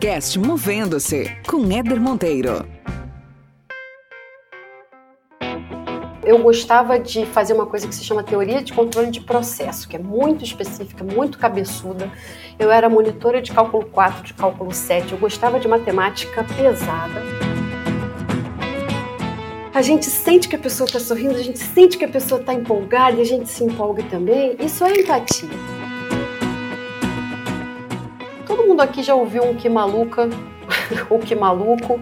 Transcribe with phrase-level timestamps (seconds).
[0.00, 2.66] podcast Movendo-se com Éder Monteiro.
[6.24, 9.96] Eu gostava de fazer uma coisa que se chama teoria de controle de processo, que
[9.96, 12.10] é muito específica, muito cabeçuda.
[12.58, 17.20] Eu era monitora de cálculo 4, de cálculo 7, eu gostava de matemática pesada.
[19.74, 22.54] A gente sente que a pessoa está sorrindo, a gente sente que a pessoa está
[22.54, 24.56] empolgada e a gente se empolga também.
[24.60, 25.79] Isso é empatia.
[28.50, 30.28] Todo mundo aqui já ouviu um que maluca,
[31.08, 32.00] ou que maluco,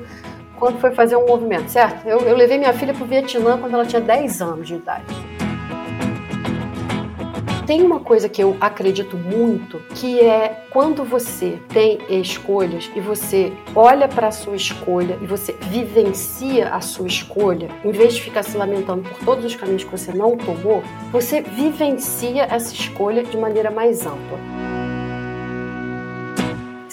[0.58, 2.08] quando foi fazer um movimento, certo?
[2.08, 5.14] Eu, eu levei minha filha para o Vietnã quando ela tinha 10 anos de idade.
[7.66, 13.52] Tem uma coisa que eu acredito muito, que é quando você tem escolhas e você
[13.74, 18.42] olha para a sua escolha e você vivencia a sua escolha, em vez de ficar
[18.42, 23.36] se lamentando por todos os caminhos que você não tomou, você vivencia essa escolha de
[23.36, 24.77] maneira mais ampla.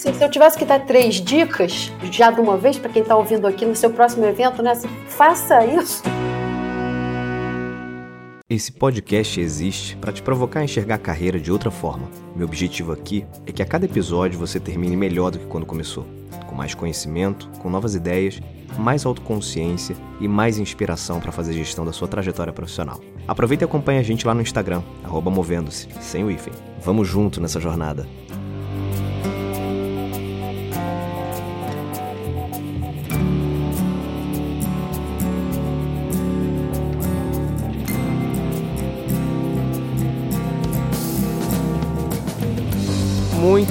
[0.06, 3.16] Assim, se eu tivesse que dar três dicas, já de uma vez, para quem está
[3.16, 4.70] ouvindo aqui no seu próximo evento, né?
[4.70, 6.04] Assim, faça isso.
[8.48, 12.08] Esse podcast existe para te provocar a enxergar a carreira de outra forma.
[12.36, 16.06] Meu objetivo aqui é que a cada episódio você termine melhor do que quando começou,
[16.46, 18.40] com mais conhecimento, com novas ideias,
[18.78, 23.02] mais autoconsciência e mais inspiração para fazer gestão da sua trajetória profissional.
[23.28, 26.54] Aproveita e acompanhe a gente lá no Instagram, movendo-se, sem o hífen.
[26.80, 28.06] Vamos junto nessa jornada.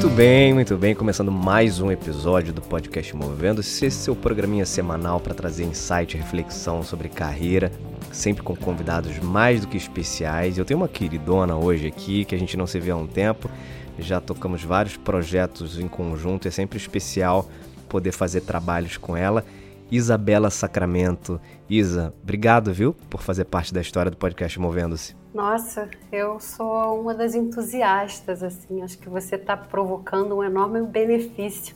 [0.04, 0.94] Muito bem, muito bem.
[0.94, 3.62] Começando mais um episódio do podcast Movendo.
[3.62, 7.72] Esse é seu programinha semanal para trazer insight e reflexão sobre carreira,
[8.12, 10.58] sempre com convidados mais do que especiais.
[10.58, 13.50] Eu tenho uma queridona hoje aqui que a gente não se vê há um tempo.
[13.98, 17.48] Já tocamos vários projetos em conjunto, é sempre especial
[17.88, 19.42] poder fazer trabalhos com ela.
[19.90, 21.40] Isabela Sacramento.
[21.68, 25.23] Isa, obrigado, viu, por fazer parte da história do podcast Movendo-se.
[25.34, 28.82] Nossa, eu sou uma das entusiastas, assim.
[28.82, 31.74] Acho que você está provocando um enorme benefício.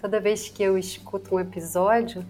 [0.00, 2.24] Toda vez que eu escuto um episódio,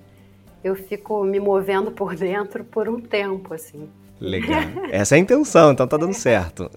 [0.65, 3.91] eu fico me movendo por dentro por um tempo, assim.
[4.19, 4.63] Legal.
[4.91, 6.71] Essa é a intenção, então tá dando certo.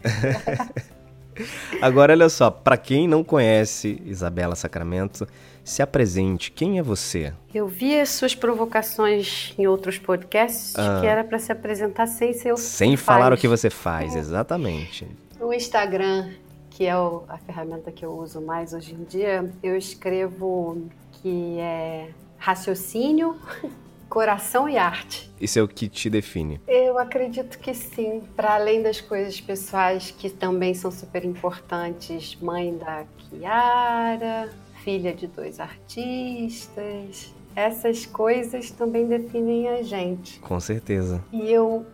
[1.81, 5.25] Agora, olha só, para quem não conhece Isabela Sacramento,
[5.63, 6.51] se apresente.
[6.51, 7.33] Quem é você?
[7.53, 10.99] Eu vi as suas provocações em outros podcasts ah.
[10.99, 13.39] que era para se apresentar sem ser o Sem falar faz.
[13.39, 15.07] o que você faz, exatamente.
[15.39, 16.31] No Instagram,
[16.69, 21.57] que é o, a ferramenta que eu uso mais hoje em dia, eu escrevo que
[21.59, 23.37] é raciocínio,
[24.09, 25.31] coração e arte.
[25.39, 26.59] Isso é o que te define?
[26.67, 28.21] Eu acredito que sim.
[28.35, 34.49] Para além das coisas pessoais que também são super importantes, mãe da Kiara,
[34.83, 37.33] filha de dois artistas.
[37.55, 40.39] Essas coisas também definem a gente.
[40.39, 41.23] Com certeza.
[41.31, 41.85] E eu,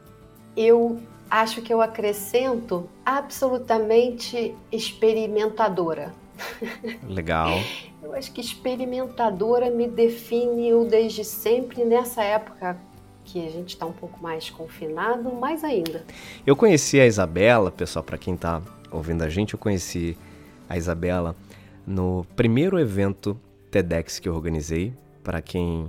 [0.56, 6.14] eu acho que eu acrescento absolutamente experimentadora.
[7.08, 7.60] Legal.
[8.02, 12.78] Eu acho que experimentadora me define eu desde sempre nessa época
[13.26, 16.04] que a gente está um pouco mais confinado, mais ainda.
[16.48, 18.62] Eu conheci a Isabela, pessoal, para quem está
[18.92, 20.18] ouvindo a gente, eu conheci
[20.68, 21.36] a Isabela
[21.90, 23.36] no primeiro evento
[23.72, 24.94] TEDx que eu organizei.
[25.24, 25.88] Para quem,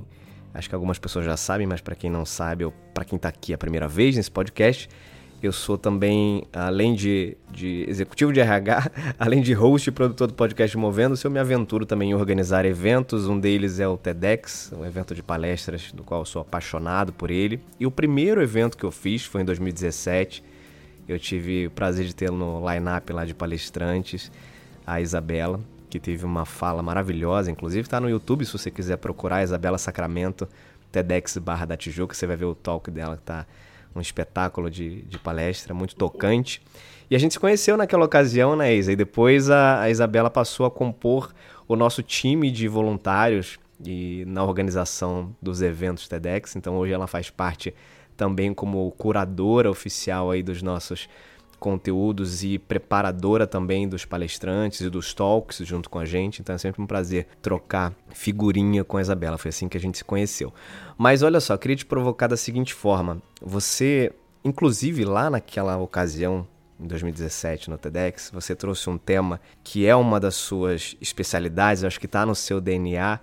[0.55, 3.29] acho que algumas pessoas já sabem, mas para quem não sabe, ou para quem está
[3.29, 4.89] aqui a primeira vez nesse podcast,
[5.43, 10.35] eu sou também, além de, de, executivo de RH, além de host e produtor do
[10.35, 13.27] podcast Movendo-se, eu me aventuro também em organizar eventos.
[13.27, 17.31] Um deles é o TEDx, um evento de palestras do qual eu sou apaixonado por
[17.31, 17.61] ele.
[17.79, 20.43] E o primeiro evento que eu fiz foi em 2017.
[21.09, 24.31] Eu tive o prazer de tê-lo no line-up lá de palestrantes,
[24.87, 29.43] a Isabela que teve uma fala maravilhosa, inclusive está no YouTube se você quiser procurar
[29.43, 30.49] Isabela Sacramento,
[30.91, 33.47] TEDx barra da Tijuca, você vai ver o talk dela que tá
[33.95, 36.63] um espetáculo de, de palestra, muito tocante.
[37.11, 38.93] E a gente se conheceu naquela ocasião, né, Isa?
[38.93, 41.35] E depois a, a Isabela passou a compor
[41.67, 46.55] o nosso time de voluntários e na organização dos eventos TEDx.
[46.55, 47.75] Então hoje ela faz parte
[48.17, 51.09] também como curadora oficial aí dos nossos
[51.61, 56.41] conteúdos e preparadora também dos palestrantes e dos talks junto com a gente.
[56.41, 59.39] Então é sempre um prazer trocar figurinha com a Isabela.
[59.39, 60.53] Foi assim que a gente se conheceu.
[60.99, 63.23] Mas olha só, queria te provocar da seguinte forma.
[63.41, 64.11] Você,
[64.43, 66.49] inclusive lá naquela ocasião,
[66.81, 72.01] em 2017 no TEDx, você trouxe um tema que é uma das suas especialidades, acho
[72.01, 73.21] que está no seu DNA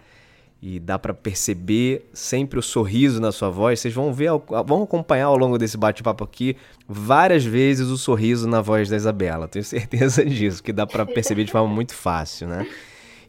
[0.62, 3.80] e dá para perceber sempre o sorriso na sua voz.
[3.80, 4.32] Vocês vão ver,
[4.66, 6.56] vão acompanhar ao longo desse bate-papo aqui
[6.88, 9.48] várias vezes o sorriso na voz da Isabela.
[9.48, 12.68] Tenho certeza disso, que dá para perceber de forma muito fácil, né?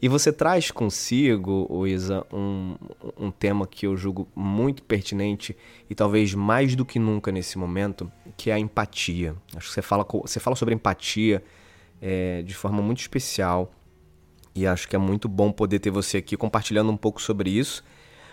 [0.01, 2.77] E você traz consigo, Isa, um,
[3.19, 5.57] um tema que eu julgo muito pertinente
[5.91, 9.35] e talvez mais do que nunca nesse momento, que é a empatia.
[9.57, 11.43] Acho que você fala, você fala sobre empatia
[12.01, 13.73] é, de forma muito especial
[14.59, 17.85] e acho que é muito bom poder ter você aqui compartilhando um pouco sobre isso.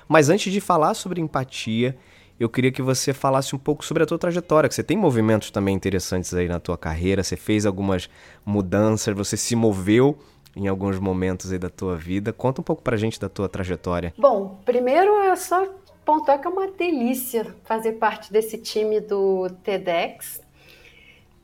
[0.08, 1.96] Mas antes de falar sobre empatia,
[2.40, 5.52] eu queria que você falasse um pouco sobre a tua trajetória, que você tem movimentos
[5.52, 8.10] também interessantes aí na tua carreira, você fez algumas
[8.46, 10.18] mudanças, você se moveu
[10.56, 12.34] em alguns momentos aí da tua vida.
[12.34, 14.14] Conta um pouco pra gente da tua trajetória.
[14.18, 15.66] Bom, primeiro é só
[16.06, 20.42] pontuar que é uma delícia fazer parte desse time do TEDx,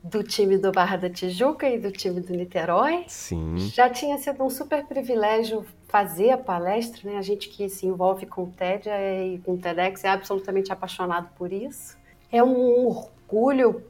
[0.04, 3.06] do time do Barra da Tijuca e do time do Niterói.
[3.08, 3.58] Sim.
[3.58, 7.18] Já tinha sido um super privilégio fazer a palestra, né?
[7.18, 11.30] A gente que se envolve com o TED e com o TEDx é absolutamente apaixonado
[11.38, 11.98] por isso.
[12.32, 13.84] É um orgulho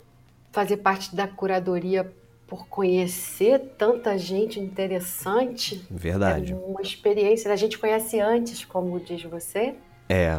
[0.51, 2.11] fazer parte da curadoria
[2.45, 5.85] por conhecer tanta gente interessante.
[5.89, 6.51] Verdade.
[6.51, 9.75] É uma experiência, a gente conhece antes, como diz você.
[10.09, 10.37] É.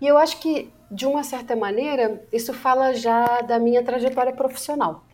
[0.00, 5.04] E eu acho que, de uma certa maneira, isso fala já da minha trajetória profissional.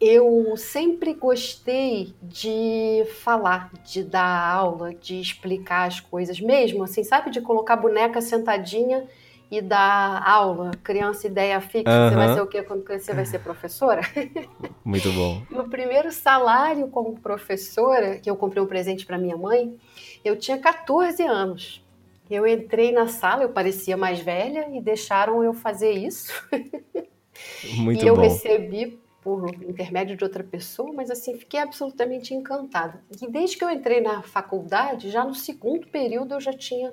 [0.00, 7.30] Eu sempre gostei de falar, de dar aula, de explicar as coisas, mesmo assim, sabe?
[7.30, 9.06] De colocar boneca sentadinha
[9.50, 12.08] e dar aula, criança ideia fixa, uhum.
[12.08, 13.14] você vai ser o quê quando crescer?
[13.14, 14.00] Vai ser professora?
[14.84, 15.42] Muito bom.
[15.50, 19.76] No primeiro salário como professora, que eu comprei um presente para minha mãe,
[20.24, 21.83] eu tinha 14 anos.
[22.30, 26.32] Eu entrei na sala, eu parecia mais velha e deixaram eu fazer isso.
[27.76, 28.22] Muito e eu bom.
[28.22, 33.02] recebi por intermédio de outra pessoa, mas assim, fiquei absolutamente encantada.
[33.22, 36.92] E desde que eu entrei na faculdade, já no segundo período eu já tinha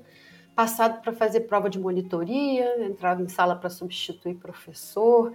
[0.55, 5.33] passado para fazer prova de monitoria, entrava em sala para substituir professor.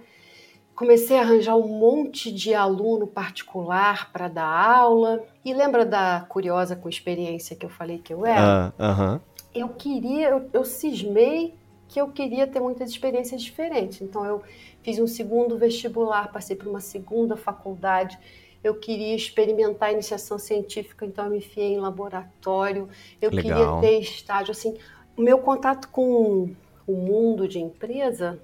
[0.75, 5.23] Comecei a arranjar um monte de aluno particular para dar aula.
[5.43, 8.73] E lembra da curiosa com experiência que eu falei que eu era?
[8.77, 9.21] Uh, uh -huh.
[9.59, 11.53] Eu queria, eu, eu cismei
[11.87, 14.01] que eu queria ter muitas experiências diferentes.
[14.01, 14.41] Então eu
[14.83, 18.17] fiz um segundo vestibular, passei por uma segunda faculdade.
[18.63, 22.89] Eu queria experimentar a iniciação científica, então eu me enfiei em laboratório.
[23.21, 23.81] Eu Legal.
[23.81, 24.75] queria ter estágio assim
[25.17, 26.51] o meu contato com
[26.85, 28.39] o mundo de empresa,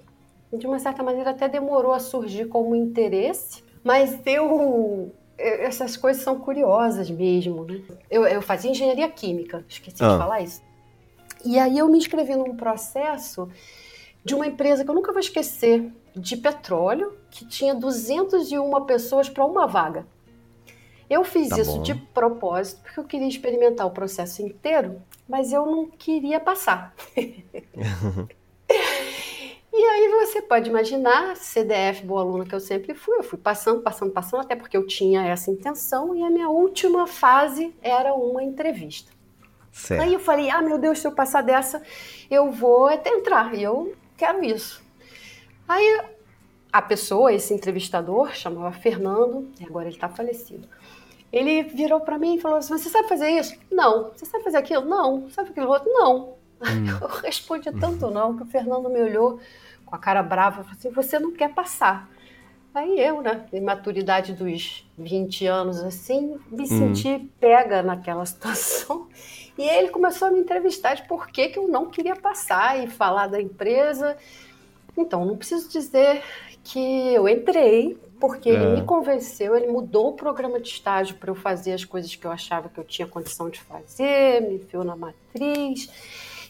[0.52, 6.38] de uma certa maneira, até demorou a surgir como interesse, mas eu essas coisas são
[6.38, 7.82] curiosas mesmo, né?
[8.08, 10.12] Eu, eu fazia engenharia química, esqueci ah.
[10.12, 10.62] de falar isso.
[11.44, 13.48] E aí eu me inscrevi num processo
[14.24, 19.44] de uma empresa que eu nunca vou esquecer, de petróleo, que tinha 201 pessoas para
[19.44, 20.06] uma vaga.
[21.10, 21.82] Eu fiz tá isso bom.
[21.82, 26.94] de propósito, porque eu queria experimentar o processo inteiro mas eu não queria passar.
[27.16, 27.26] e
[29.72, 34.12] aí você pode imaginar, CDF, boa aluna que eu sempre fui, eu fui passando, passando,
[34.12, 39.12] passando, até porque eu tinha essa intenção, e a minha última fase era uma entrevista.
[39.74, 40.00] Certo.
[40.00, 41.82] Aí eu falei, ah, meu Deus, se eu passar dessa,
[42.30, 44.82] eu vou até entrar, e eu quero isso.
[45.68, 46.00] Aí
[46.72, 50.68] a pessoa, esse entrevistador, chamava Fernando, e agora ele está falecido
[51.34, 53.56] ele virou para mim e falou assim: Você sabe fazer isso?
[53.68, 54.12] Não.
[54.14, 54.84] Você sabe fazer aquilo?
[54.84, 55.28] Não.
[55.30, 55.92] Sabe aquilo outro?
[55.92, 56.34] Não.
[56.62, 56.86] Hum.
[57.02, 59.40] Eu respondi tanto não que o Fernando me olhou
[59.84, 62.08] com a cara brava e falou assim: Você não quer passar.
[62.72, 66.66] Aí eu, né, em maturidade dos 20 anos assim, me hum.
[66.66, 69.08] senti pega naquela situação.
[69.56, 72.88] E ele começou a me entrevistar de por que, que eu não queria passar e
[72.88, 74.16] falar da empresa.
[74.96, 76.22] Então, não preciso dizer
[76.64, 78.54] que eu entrei porque é.
[78.54, 82.26] ele me convenceu, ele mudou o programa de estágio para eu fazer as coisas que
[82.26, 85.90] eu achava que eu tinha condição de fazer, me enfiou na matriz.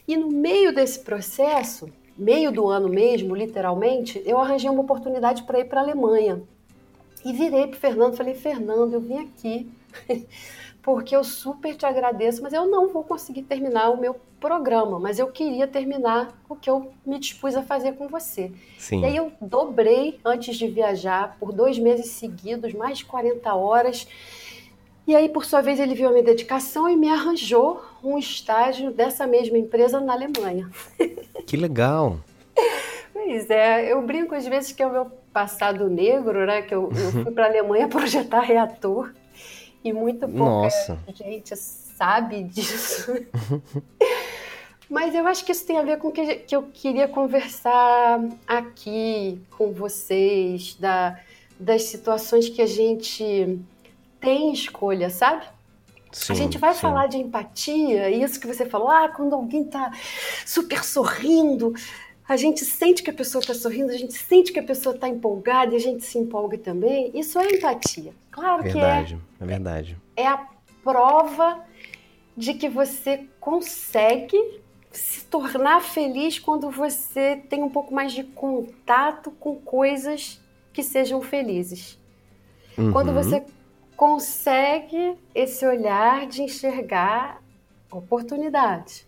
[0.07, 5.59] E no meio desse processo, meio do ano mesmo, literalmente, eu arranjei uma oportunidade para
[5.59, 6.43] ir para a Alemanha.
[7.25, 9.69] E virei para Fernando, falei: "Fernando, eu vim aqui
[10.85, 15.19] porque eu super te agradeço, mas eu não vou conseguir terminar o meu programa, mas
[15.19, 18.53] eu queria terminar o que eu me dispus a fazer com você.
[18.79, 19.01] Sim.
[19.01, 24.07] E aí eu dobrei antes de viajar por dois meses seguidos, mais de 40 horas.
[25.07, 28.91] E aí, por sua vez, ele viu a minha dedicação e me arranjou um estágio
[28.91, 30.71] dessa mesma empresa na Alemanha.
[31.47, 32.21] Que legal!
[33.13, 36.63] Pois é, eu brinco às vezes que é o meu passado negro, né?
[36.63, 39.13] Que eu, eu fui para a Alemanha projetar reator
[39.85, 40.99] e muito pouca Nossa.
[41.13, 43.13] gente sabe disso.
[44.89, 48.21] Mas eu acho que isso tem a ver com o que, que eu queria conversar
[48.47, 51.19] aqui com vocês, da,
[51.59, 53.59] das situações que a gente
[54.21, 55.47] tem escolha, sabe?
[56.13, 56.81] Sim, a gente vai sim.
[56.81, 59.91] falar de empatia, isso que você falou, ah, quando alguém tá
[60.47, 61.75] super sorrindo,
[62.27, 65.09] a gente sente que a pessoa está sorrindo, a gente sente que a pessoa está
[65.09, 67.11] empolgada e a gente se empolga também.
[67.15, 68.13] Isso é empatia.
[68.31, 69.45] Claro verdade, que é.
[69.45, 69.99] É verdade.
[70.17, 70.47] É a
[70.83, 71.63] prova
[72.37, 74.39] de que você consegue
[74.91, 80.41] se tornar feliz quando você tem um pouco mais de contato com coisas
[80.73, 81.99] que sejam felizes.
[82.79, 82.93] Uhum.
[82.93, 83.45] Quando você
[83.97, 87.43] consegue esse olhar de enxergar
[87.91, 89.07] oportunidades.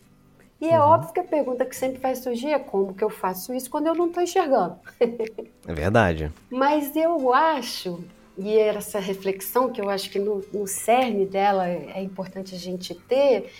[0.60, 0.86] E é uhum.
[0.86, 3.88] óbvio que a pergunta que sempre vai surgir é como que eu faço isso quando
[3.88, 4.76] eu não estou enxergando.
[5.00, 6.32] é verdade.
[6.50, 8.02] Mas eu acho,
[8.38, 12.58] e era essa reflexão que eu acho que no, no cerne dela é importante a
[12.58, 13.52] gente ter,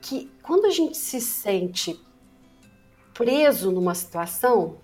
[0.00, 2.00] que quando a gente se sente
[3.12, 4.76] preso numa situação,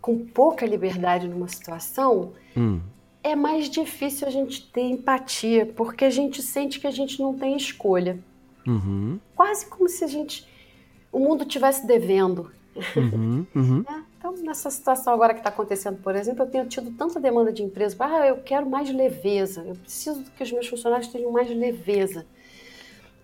[0.00, 2.80] com pouca liberdade numa situação, hum.
[3.22, 7.34] é mais difícil a gente ter empatia, porque a gente sente que a gente não
[7.34, 8.18] tem escolha.
[8.66, 9.18] Uhum.
[9.34, 10.47] Quase como se a gente.
[11.12, 12.50] O mundo tivesse devendo.
[12.96, 13.84] Uhum, uhum.
[13.88, 17.52] É, então, nessa situação agora que está acontecendo, por exemplo, eu tenho tido tanta demanda
[17.52, 17.96] de empresa.
[18.00, 19.62] Ah, eu quero mais leveza.
[19.66, 22.26] Eu preciso que os meus funcionários tenham mais leveza.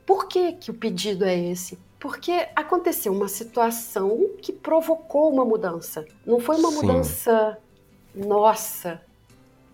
[0.06, 1.78] Por que, que o pedido é esse?
[1.98, 6.04] Porque aconteceu uma situação que provocou uma mudança.
[6.26, 6.76] Não foi uma Sim.
[6.76, 7.58] mudança
[8.14, 9.00] nossa,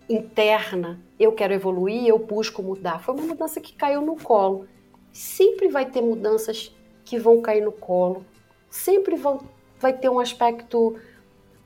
[0.09, 1.01] interna.
[1.19, 3.01] Eu quero evoluir, eu busco mudar.
[3.01, 4.67] Foi uma mudança que caiu no colo.
[5.13, 6.73] Sempre vai ter mudanças
[7.11, 8.25] que vão cair no colo.
[8.71, 9.41] Sempre vão,
[9.81, 10.97] vai ter um aspecto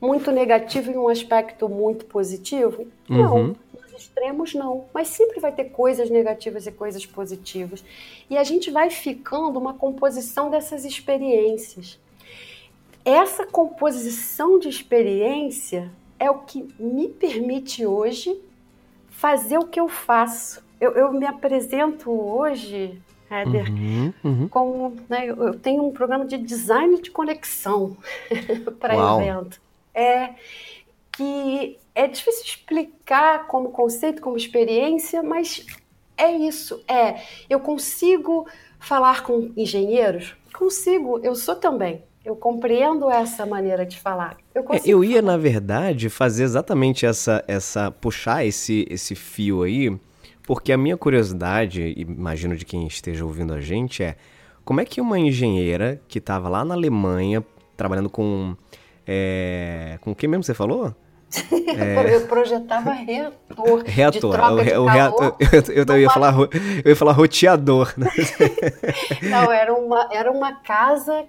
[0.00, 2.86] muito negativo e um aspecto muito positivo?
[3.08, 3.36] Não.
[3.36, 3.54] Uhum
[3.96, 4.86] extremos, não.
[4.92, 7.84] Mas sempre vai ter coisas negativas e coisas positivas.
[8.28, 11.98] E a gente vai ficando uma composição dessas experiências.
[13.04, 18.40] Essa composição de experiência é o que me permite hoje
[19.10, 20.64] fazer o que eu faço.
[20.80, 23.00] Eu, eu me apresento hoje,
[23.42, 24.48] Uhum, uhum.
[24.48, 27.96] como né, eu tenho um programa de design de conexão
[28.78, 29.60] para evento.
[29.94, 30.30] É
[31.16, 35.64] que é difícil explicar como conceito, como experiência, mas
[36.16, 36.82] é isso.
[36.88, 38.46] É, eu consigo
[38.80, 40.34] falar com engenheiros?
[40.52, 42.02] Consigo, eu sou também.
[42.24, 44.36] Eu compreendo essa maneira de falar.
[44.54, 45.32] Eu, é, eu ia, falar.
[45.32, 49.94] na verdade, fazer exatamente essa, essa puxar esse, esse fio aí,
[50.46, 54.16] porque a minha curiosidade, imagino de quem esteja ouvindo a gente, é
[54.64, 57.44] como é que uma engenheira que estava lá na Alemanha
[57.76, 58.56] trabalhando com.
[59.06, 60.94] É, com quem mesmo você falou?
[61.76, 62.14] É...
[62.14, 63.82] Eu projetava reator.
[63.84, 64.38] Reator.
[64.38, 65.36] o, o reator
[65.74, 66.32] eu, eu, ia falar,
[66.84, 67.92] eu ia falar roteador.
[67.96, 68.08] Né?
[69.28, 71.24] Não, era uma, era uma casa,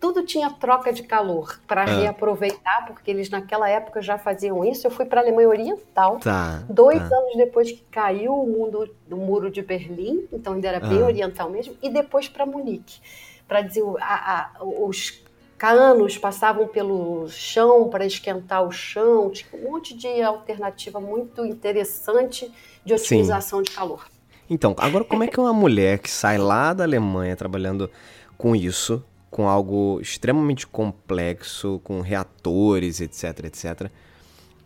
[0.00, 1.84] tudo tinha troca de calor para ah.
[1.84, 4.86] reaproveitar, porque eles naquela época já faziam isso.
[4.86, 7.16] Eu fui para a Alemanha Oriental, tá, dois tá.
[7.16, 11.06] anos depois que caiu o, mundo, o muro de Berlim, então ainda era bem ah.
[11.06, 13.00] oriental mesmo, e depois para Munique.
[13.46, 15.22] Para dizer, a, a, os
[15.56, 22.52] canos passavam pelo chão para esquentar o chão, tinha um monte de alternativa muito interessante
[22.84, 23.64] de otimização Sim.
[23.64, 24.06] de calor.
[24.48, 27.90] Então, agora como é que uma mulher que sai lá da Alemanha trabalhando
[28.36, 29.02] com isso,
[29.34, 33.90] com algo extremamente complexo, com reatores, etc, etc,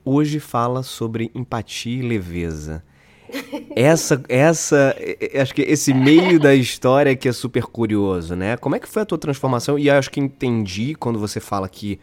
[0.05, 2.85] hoje fala sobre empatia e leveza?
[3.75, 4.95] essa, essa,
[5.41, 8.59] acho que esse meio da história que é super curioso, né?
[8.59, 9.79] Como é que foi a tua transformação?
[9.79, 11.99] E acho que entendi quando você fala que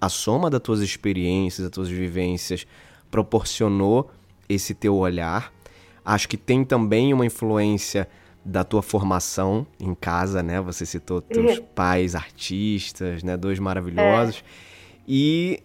[0.00, 2.64] a soma das tuas experiências, das tuas vivências
[3.10, 4.08] proporcionou
[4.48, 5.52] esse teu olhar.
[6.04, 8.08] Acho que tem também uma influência
[8.44, 10.60] da tua formação em casa, né?
[10.60, 11.64] Você citou teus uhum.
[11.74, 13.36] pais artistas, né?
[13.36, 14.38] Dois maravilhosos.
[14.38, 14.74] É.
[15.08, 15.62] E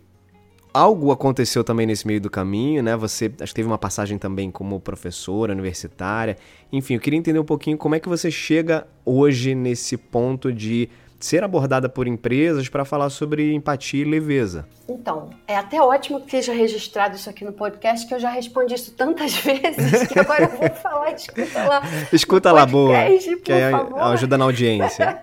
[0.74, 2.95] algo aconteceu também nesse meio do caminho, né?
[2.95, 6.38] Você acho que teve uma passagem também como professora universitária.
[6.71, 10.89] Enfim, eu queria entender um pouquinho como é que você chega hoje nesse ponto de
[11.20, 14.68] ser abordada por empresas para falar sobre empatia e leveza.
[14.88, 18.74] Então, é até ótimo que seja registrado isso aqui no podcast, que eu já respondi
[18.74, 21.82] isso tantas vezes que agora eu vou falar, escuta lá.
[22.14, 22.96] Escuta lá, boa.
[23.44, 25.20] Que é, ajuda na audiência.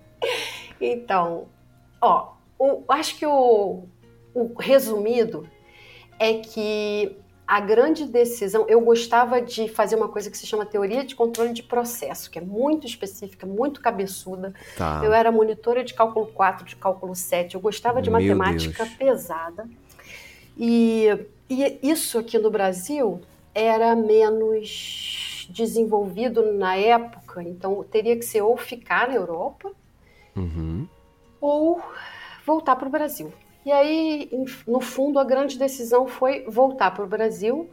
[0.80, 1.46] então,
[2.00, 3.84] ó, o, acho que o,
[4.34, 5.48] o resumido
[6.18, 7.16] é que
[7.54, 11.52] a grande decisão, eu gostava de fazer uma coisa que se chama teoria de controle
[11.52, 14.52] de processo, que é muito específica, muito cabeçuda.
[14.76, 15.00] Tá.
[15.04, 18.96] Eu era monitora de cálculo 4, de cálculo 7, eu gostava de Meu matemática Deus.
[18.96, 19.68] pesada.
[20.58, 21.06] E,
[21.48, 23.20] e isso aqui no Brasil
[23.54, 29.70] era menos desenvolvido na época, então teria que ser ou ficar na Europa
[30.34, 30.88] uhum.
[31.40, 31.80] ou
[32.44, 33.32] voltar para o Brasil.
[33.64, 34.30] E aí,
[34.66, 37.70] no fundo, a grande decisão foi voltar para o Brasil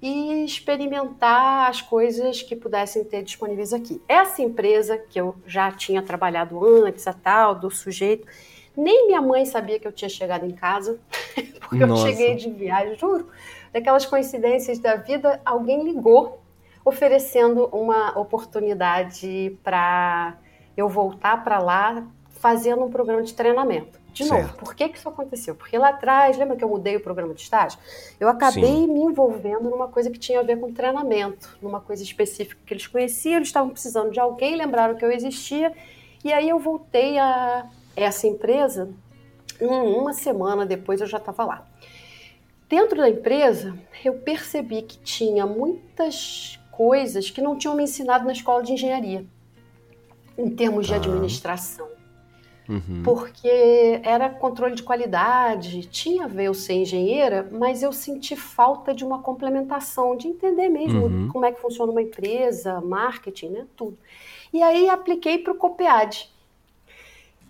[0.00, 4.00] e experimentar as coisas que pudessem ter disponíveis aqui.
[4.08, 8.26] Essa empresa que eu já tinha trabalhado antes, a tal do sujeito,
[8.76, 10.98] nem minha mãe sabia que eu tinha chegado em casa,
[11.60, 12.08] porque Nossa.
[12.08, 13.28] eu cheguei de viagem, juro.
[13.72, 16.40] Daquelas coincidências da vida, alguém ligou
[16.84, 20.36] oferecendo uma oportunidade para
[20.76, 24.03] eu voltar para lá fazendo um programa de treinamento.
[24.14, 24.42] De certo.
[24.42, 25.56] novo, por que, que isso aconteceu?
[25.56, 27.80] Porque lá atrás, lembra que eu mudei o programa de estágio?
[28.20, 28.86] Eu acabei Sim.
[28.86, 32.86] me envolvendo numa coisa que tinha a ver com treinamento, numa coisa específica que eles
[32.86, 35.74] conheciam, eles estavam precisando de alguém, lembraram que eu existia,
[36.22, 38.88] e aí eu voltei a essa empresa,
[39.60, 41.66] uma semana depois eu já estava lá.
[42.68, 48.32] Dentro da empresa, eu percebi que tinha muitas coisas que não tinham me ensinado na
[48.32, 49.26] escola de engenharia,
[50.38, 51.93] em termos de administração.
[52.68, 53.02] Uhum.
[53.04, 58.94] Porque era controle de qualidade, tinha a ver eu ser engenheira, mas eu senti falta
[58.94, 61.28] de uma complementação, de entender mesmo uhum.
[61.28, 63.98] como é que funciona uma empresa, marketing, né, tudo.
[64.52, 66.32] E aí apliquei para o COPEAD.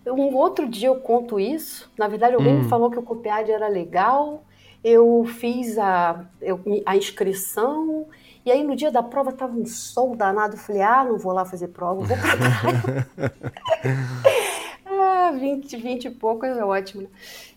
[0.07, 2.69] Um outro dia eu conto isso, na verdade alguém me hum.
[2.69, 4.43] falou que o COPEAD era legal,
[4.83, 8.05] eu fiz a, eu, a inscrição,
[8.45, 10.57] e aí no dia da prova tava um sol danado.
[10.57, 13.25] Falei, ah, não vou lá fazer prova, vou ah,
[15.35, 17.09] 20, 20 e pouco é ótimo, né?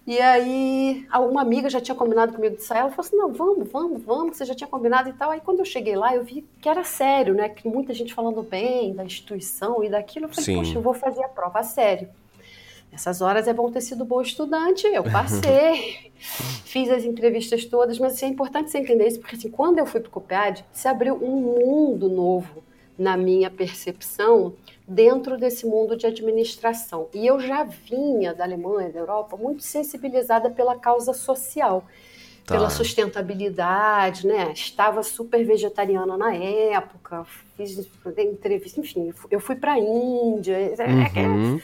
[0.07, 3.71] E aí, uma amiga já tinha combinado comigo de sair, ela falou assim, não, vamos,
[3.71, 5.31] vamos, vamos, você já tinha combinado e tal.
[5.31, 7.49] Aí quando eu cheguei lá, eu vi que era sério, né?
[7.51, 10.25] Que muita gente falando bem da instituição e daquilo.
[10.25, 10.57] Eu falei, Sim.
[10.57, 12.09] poxa, eu vou fazer a prova a sério.
[12.91, 16.11] Nessas horas é bom ter sido bom estudante, eu passei,
[16.65, 19.85] fiz as entrevistas todas, mas assim, é importante você entender isso, porque assim, quando eu
[19.85, 22.63] fui para o COPEAD, se abriu um mundo novo
[22.99, 24.55] na minha percepção
[24.89, 27.09] dentro desse mundo de administração.
[27.13, 31.85] E eu já vinha da Alemanha, da Europa, muito sensibilizada pela causa social,
[32.47, 32.55] tá.
[32.55, 34.51] pela sustentabilidade, né?
[34.53, 40.55] Estava super vegetariana na época, fiz entrevista, enfim, eu fui para a Índia.
[40.57, 41.61] É, é, uhum.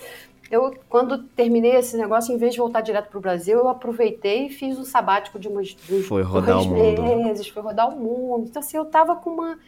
[0.50, 4.46] Eu, quando terminei esse negócio, em vez de voltar direto para o Brasil, eu aproveitei
[4.46, 5.74] e fiz um sabático de umas
[6.06, 7.02] foi rodar dois o mundo.
[7.02, 8.46] meses, foi rodar o mundo.
[8.50, 9.58] Então, assim, eu estava com uma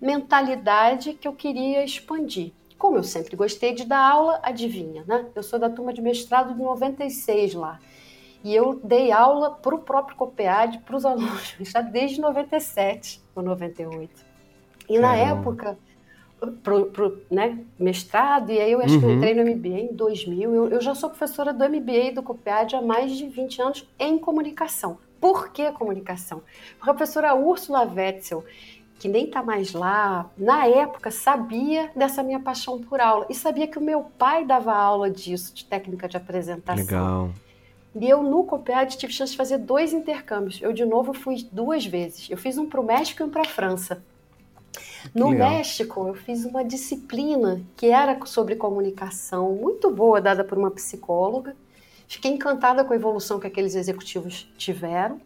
[0.00, 2.52] mentalidade que eu queria expandir.
[2.80, 5.26] Como eu sempre gostei de dar aula, adivinha, né?
[5.34, 7.78] Eu sou da turma de mestrado de 96 lá.
[8.42, 13.42] E eu dei aula para o próprio COPEAD, para os alunos, já desde 97 ou
[13.42, 14.24] 98.
[14.88, 15.06] E Caramba.
[15.06, 15.78] na época,
[16.62, 19.00] pro, pro né, mestrado, e aí eu acho uhum.
[19.00, 19.16] que eu uhum.
[19.16, 20.54] entrei no MBA em 2000.
[20.54, 23.88] Eu, eu já sou professora do MBA e do COPEAD há mais de 20 anos
[23.98, 24.96] em comunicação.
[25.20, 26.42] Por que comunicação?
[26.78, 28.42] Porque a professora Úrsula Wetzel,
[29.00, 33.66] que nem está mais lá, na época sabia dessa minha paixão por aula e sabia
[33.66, 36.84] que o meu pai dava aula disso, de técnica de apresentação.
[36.84, 37.30] Legal.
[37.94, 40.60] E eu no COPEAD tive chance de fazer dois intercâmbios.
[40.60, 42.28] Eu de novo fui duas vezes.
[42.28, 44.04] Eu fiz um para o México e um para a França.
[45.14, 45.48] No Legal.
[45.48, 51.56] México, eu fiz uma disciplina que era sobre comunicação, muito boa, dada por uma psicóloga.
[52.06, 55.18] Fiquei encantada com a evolução que aqueles executivos tiveram,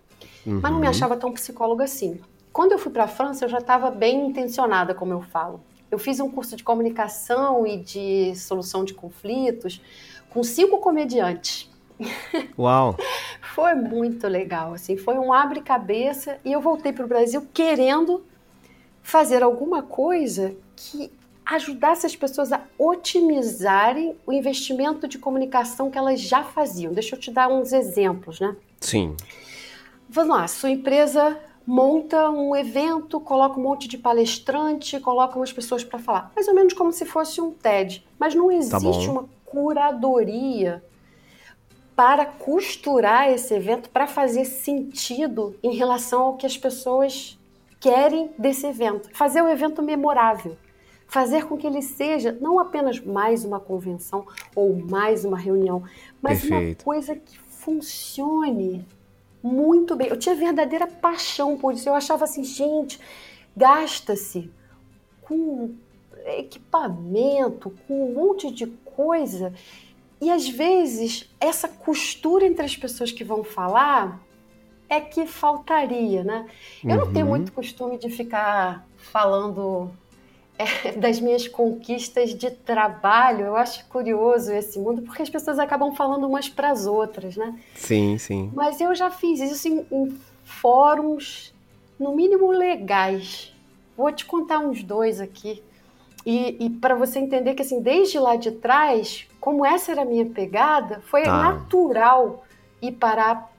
[0.46, 0.60] uhum.
[0.62, 0.90] mas não me uhum.
[0.90, 2.20] achava tão psicóloga assim.
[2.54, 5.60] Quando eu fui para a França, eu já estava bem intencionada, como eu falo.
[5.90, 9.82] Eu fiz um curso de comunicação e de solução de conflitos
[10.30, 11.68] com cinco comediantes.
[12.56, 12.96] Uau!
[13.54, 18.24] foi muito legal, assim, foi um abre-cabeça e eu voltei para o Brasil querendo
[19.02, 21.10] fazer alguma coisa que
[21.44, 26.92] ajudasse as pessoas a otimizarem o investimento de comunicação que elas já faziam.
[26.92, 28.54] Deixa eu te dar uns exemplos, né?
[28.80, 29.16] Sim.
[30.08, 31.36] Vamos lá, sua empresa
[31.66, 36.54] monta um evento, coloca um monte de palestrante, coloca umas pessoas para falar, mais ou
[36.54, 40.82] menos como se fosse um TED, mas não tá existe tá uma curadoria
[41.96, 47.38] para costurar esse evento para fazer sentido em relação ao que as pessoas
[47.80, 49.08] querem desse evento.
[49.12, 50.56] Fazer o evento memorável.
[51.06, 55.84] Fazer com que ele seja não apenas mais uma convenção ou mais uma reunião,
[56.20, 56.80] mas Perfeito.
[56.80, 58.84] uma coisa que funcione
[59.44, 60.08] muito bem.
[60.08, 61.86] Eu tinha verdadeira paixão por isso.
[61.86, 62.98] Eu achava assim, gente,
[63.54, 64.50] gasta-se
[65.20, 65.74] com
[66.24, 69.52] equipamento, com um monte de coisa.
[70.18, 74.24] E às vezes essa costura entre as pessoas que vão falar
[74.88, 76.46] é que faltaria, né?
[76.82, 76.96] Eu uhum.
[76.96, 77.32] não tenho uhum.
[77.32, 79.90] muito costume de ficar falando
[80.58, 83.46] é, das minhas conquistas de trabalho.
[83.46, 87.58] Eu acho curioso esse mundo, porque as pessoas acabam falando umas para as outras, né?
[87.74, 88.50] Sim, sim.
[88.54, 91.54] Mas eu já fiz isso em, em fóruns,
[91.98, 93.52] no mínimo legais.
[93.96, 95.62] Vou te contar uns dois aqui.
[96.26, 100.06] E, e para você entender que, assim, desde lá de trás, como essa era a
[100.06, 101.36] minha pegada, foi tá.
[101.36, 102.44] natural
[102.80, 103.53] ir parar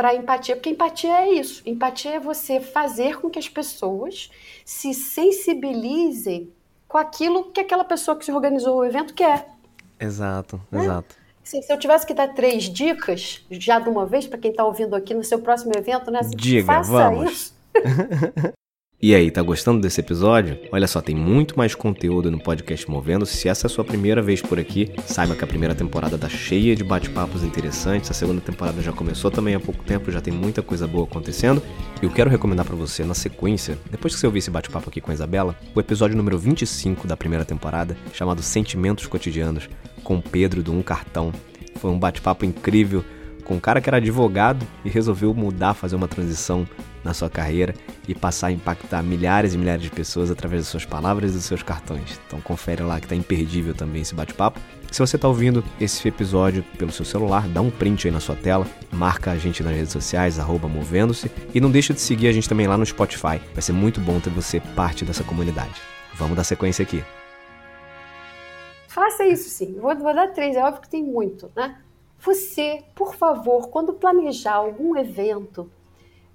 [0.00, 1.62] para empatia, porque empatia é isso.
[1.66, 4.30] Empatia é você fazer com que as pessoas
[4.64, 6.50] se sensibilizem
[6.88, 9.46] com aquilo que aquela pessoa que se organizou o evento quer.
[10.00, 10.84] Exato, né?
[10.84, 11.14] exato.
[11.44, 14.64] Assim, se eu tivesse que dar três dicas, já de uma vez, para quem está
[14.64, 16.20] ouvindo aqui no seu próximo evento, né?
[16.20, 17.30] Assim, Diga, faça vamos.
[17.30, 17.54] isso.
[19.02, 20.58] E aí, tá gostando desse episódio?
[20.70, 23.24] Olha só, tem muito mais conteúdo no podcast Movendo.
[23.24, 26.28] Se essa é a sua primeira vez por aqui, saiba que a primeira temporada tá
[26.28, 28.10] cheia de bate-papos interessantes.
[28.10, 31.62] A segunda temporada já começou também há pouco tempo, já tem muita coisa boa acontecendo.
[32.02, 35.00] E eu quero recomendar para você, na sequência, depois que você ouvir esse bate-papo aqui
[35.00, 39.66] com a Isabela, o episódio número 25 da primeira temporada, chamado Sentimentos Cotidianos,
[40.04, 41.32] com Pedro do Um Cartão.
[41.76, 43.02] Foi um bate-papo incrível
[43.46, 46.68] com um cara que era advogado e resolveu mudar, fazer uma transição
[47.04, 47.74] na sua carreira
[48.06, 51.44] e passar a impactar milhares e milhares de pessoas através das suas palavras e dos
[51.44, 52.20] seus cartões.
[52.26, 54.60] Então confere lá que tá imperdível também esse bate-papo.
[54.90, 58.34] Se você está ouvindo esse episódio pelo seu celular, dá um print aí na sua
[58.34, 62.48] tela, marca a gente nas redes sociais, movendo-se, e não deixa de seguir a gente
[62.48, 63.40] também lá no Spotify.
[63.52, 65.80] Vai ser muito bom ter você parte dessa comunidade.
[66.14, 67.04] Vamos dar sequência aqui.
[68.88, 69.76] Faça isso sim.
[69.80, 71.78] Vou, vou dar três, é óbvio que tem muito, né?
[72.18, 75.70] Você, por favor, quando planejar algum evento,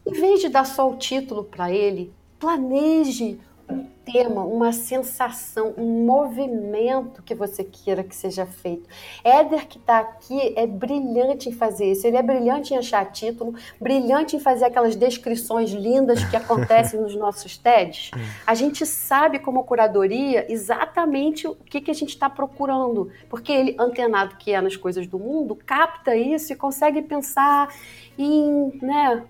[0.06, 3.40] em vez de dar só o título para ele, planeje
[4.06, 8.88] tema, uma sensação, um movimento que você queira que seja feito.
[9.24, 12.06] Éder, que está aqui, é brilhante em fazer isso.
[12.06, 17.16] Ele é brilhante em achar título, brilhante em fazer aquelas descrições lindas que acontecem nos
[17.16, 18.12] nossos TEDs.
[18.46, 23.76] A gente sabe, como curadoria, exatamente o que, que a gente está procurando, porque ele,
[23.80, 27.70] antenado que é nas coisas do mundo, capta isso e consegue pensar
[28.18, 29.24] em né,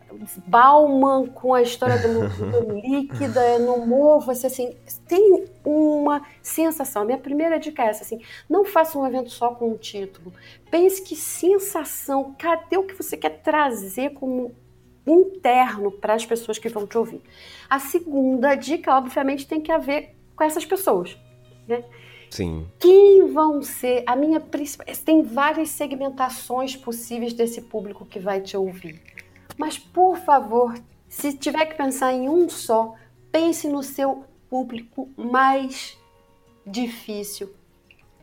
[0.45, 2.25] Bauman com a história do,
[2.81, 4.64] líquida, no Morro, você assim,
[5.07, 7.01] tem uma sensação.
[7.01, 10.33] A minha primeira dica é essa, assim, não faça um evento só com um título.
[10.69, 14.53] Pense que sensação, cadê o que você quer trazer como
[15.05, 17.21] interno para as pessoas que vão te ouvir.
[17.69, 21.17] A segunda dica, obviamente, tem que a ver com essas pessoas,
[21.67, 21.83] né?
[22.29, 22.67] Sim.
[22.79, 24.85] Quem vão ser a minha principal.
[25.05, 29.01] Tem várias segmentações possíveis desse público que vai te ouvir.
[29.57, 30.73] Mas, por favor,
[31.07, 32.95] se tiver que pensar em um só,
[33.31, 35.97] pense no seu público mais
[36.65, 37.53] difícil,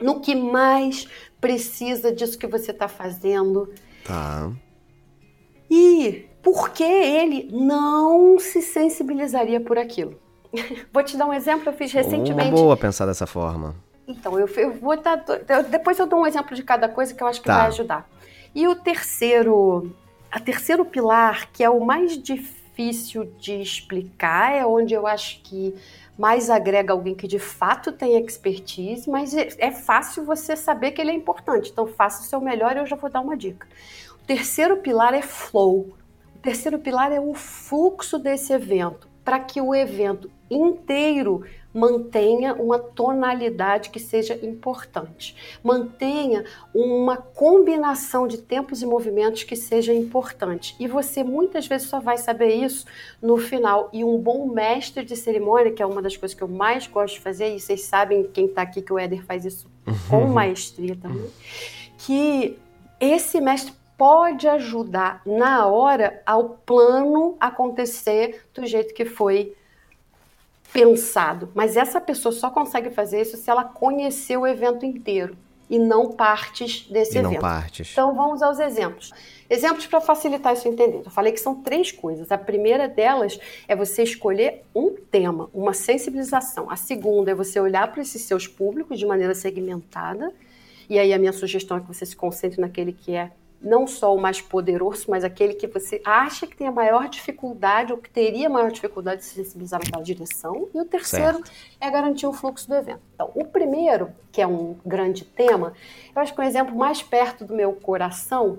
[0.00, 1.06] no que mais
[1.38, 3.68] precisa disso que você está fazendo.
[4.02, 4.50] Tá.
[5.70, 10.18] E por que ele não se sensibilizaria por aquilo?
[10.92, 12.50] Vou te dar um exemplo, eu fiz recentemente.
[12.50, 13.76] Uma boa pensar dessa forma.
[14.08, 15.24] Então, eu, eu vou dar.
[15.48, 17.58] Eu, depois eu dou um exemplo de cada coisa que eu acho que Tá.
[17.58, 18.10] vai ajudar.
[18.54, 19.94] E o terceiro,
[20.30, 25.74] a terceiro pilar, que é o mais difícil de explicar, é onde eu acho que
[26.18, 31.00] mais agrega alguém que de fato tem expertise, mas é, é fácil você saber que
[31.00, 31.70] ele é importante.
[31.70, 33.66] Então, faça o seu melhor e eu já vou dar uma dica.
[34.22, 35.96] O terceiro pilar é flow.
[36.36, 42.78] O terceiro pilar é o fluxo desse evento, para que o evento inteiro mantenha uma
[42.78, 50.76] tonalidade que seja importante, mantenha uma combinação de tempos e movimentos que seja importante.
[50.78, 52.86] E você muitas vezes só vai saber isso
[53.20, 53.88] no final.
[53.92, 57.14] E um bom mestre de cerimônia, que é uma das coisas que eu mais gosto
[57.14, 59.70] de fazer, e vocês sabem quem está aqui que o Éder faz isso
[60.08, 61.30] com maestria também,
[61.98, 62.58] que
[63.00, 69.54] esse mestre pode ajudar na hora ao plano acontecer do jeito que foi
[70.72, 71.50] pensado.
[71.54, 75.36] Mas essa pessoa só consegue fazer isso se ela conhecer o evento inteiro
[75.68, 77.32] e não partes desse E evento.
[77.32, 77.92] não partes.
[77.92, 79.10] Então vamos aos exemplos.
[79.48, 81.02] Exemplos para facilitar isso entender.
[81.04, 82.30] Eu falei que são três coisas.
[82.32, 86.70] A primeira delas é você escolher um tema, uma sensibilização.
[86.70, 90.32] A segunda é você olhar para esses seus públicos de maneira segmentada.
[90.88, 93.30] E aí a minha sugestão é que você se concentre naquele que é
[93.62, 97.92] não só o mais poderoso, mas aquele que você acha que tem a maior dificuldade
[97.92, 100.68] ou que teria maior dificuldade de se sensibilizar naquela direção.
[100.74, 101.50] E o terceiro Certo.
[101.80, 103.00] é garantir o fluxo do evento.
[103.14, 105.72] Então, o primeiro, que é um grande tema,
[106.14, 108.58] eu acho que o exemplo mais perto do meu coração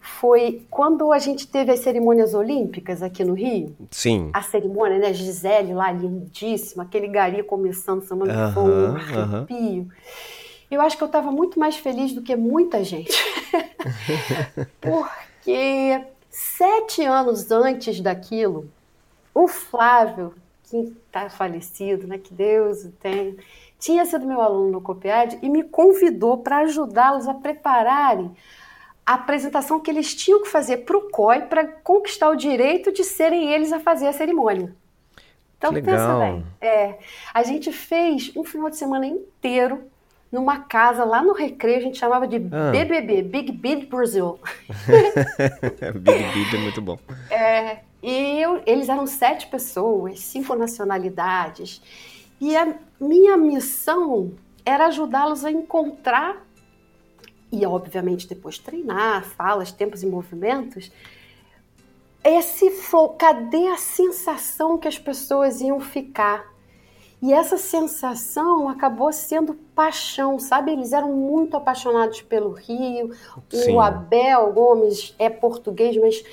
[0.00, 3.76] foi quando a gente teve as cerimônias olímpicas aqui no Rio.
[3.90, 4.30] Sim.
[4.32, 5.12] A cerimônia, né?
[5.12, 9.36] Gisele lá, lindíssima, aquele gari começando, semana que foi um Aham, aham.
[9.38, 9.88] arrepio.
[10.70, 13.12] Eu acho que eu estava muito mais feliz do que muita gente.
[14.80, 18.70] Porque sete anos antes daquilo,
[19.34, 23.34] o Flávio, que está falecido, né, que Deus o tenha,
[23.78, 28.30] tinha sido meu aluno no COPEAD e me convidou para ajudá-los a prepararem
[29.04, 33.02] a apresentação que eles tinham que fazer para o COI para conquistar o direito de
[33.02, 34.72] serem eles a fazer a cerimônia.
[35.58, 36.20] Então Que pensa legal.
[36.20, 36.46] bem.
[36.60, 36.98] É,
[37.34, 39.82] a gente fez um final de semana inteiro
[40.30, 42.70] numa casa lá no Recreio, a gente chamava de Ah.
[42.70, 44.38] BBB, Big Bid Brasil.
[46.00, 46.98] Big Bid é muito bom.
[48.02, 51.82] E eu- eles eram sete pessoas, cinco nacionalidades.
[52.40, 54.32] E a minha missão
[54.64, 56.36] era ajudá-los a encontrar,
[57.52, 60.90] e obviamente depois treinar, falas, tempos e movimentos,
[62.24, 66.49] esse falou: cadê a sensação que as pessoas iam ficar?
[67.22, 70.72] E essa sensação acabou sendo paixão, sabe?
[70.72, 73.14] Eles eram muito apaixonados pelo Rio.
[73.50, 73.74] Sim.
[73.74, 76.24] O Abel Gomes é português, mas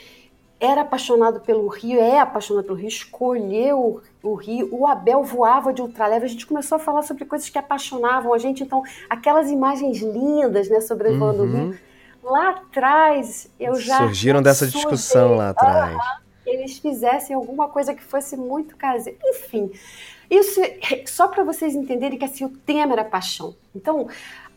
[0.59, 4.69] era apaixonado pelo Rio, é apaixonado pelo Rio, escolheu o Rio.
[4.71, 6.25] O Abel voava de ultraleve.
[6.25, 8.63] A gente começou a falar sobre coisas que apaixonavam a gente.
[8.63, 11.49] Então, aquelas imagens lindas, né, sobrevoando uhum.
[11.49, 11.79] o Rio.
[12.23, 13.97] Lá atrás, eu já.
[13.99, 15.95] Surgiram dessa discussão lá atrás.
[15.97, 19.19] Ah, eles fizessem alguma coisa que fosse muito caseira.
[19.23, 19.71] Enfim,
[20.29, 23.55] isso é só para vocês entenderem que assim, o tema era paixão.
[23.75, 24.07] Então,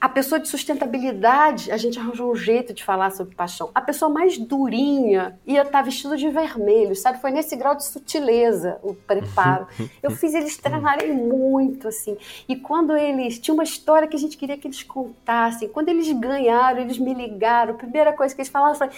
[0.01, 3.71] a pessoa de sustentabilidade, a gente arranjou um jeito de falar sobre paixão.
[3.75, 7.21] A pessoa mais durinha ia estar tá vestida de vermelho, sabe?
[7.21, 9.67] Foi nesse grau de sutileza o preparo.
[10.03, 12.17] Eu fiz eles treinarem muito, assim.
[12.49, 13.39] E quando eles.
[13.39, 15.69] Tinha uma história que a gente queria que eles contassem.
[15.69, 17.75] Quando eles ganharam, eles me ligaram.
[17.75, 18.89] A primeira coisa que eles falaram foi: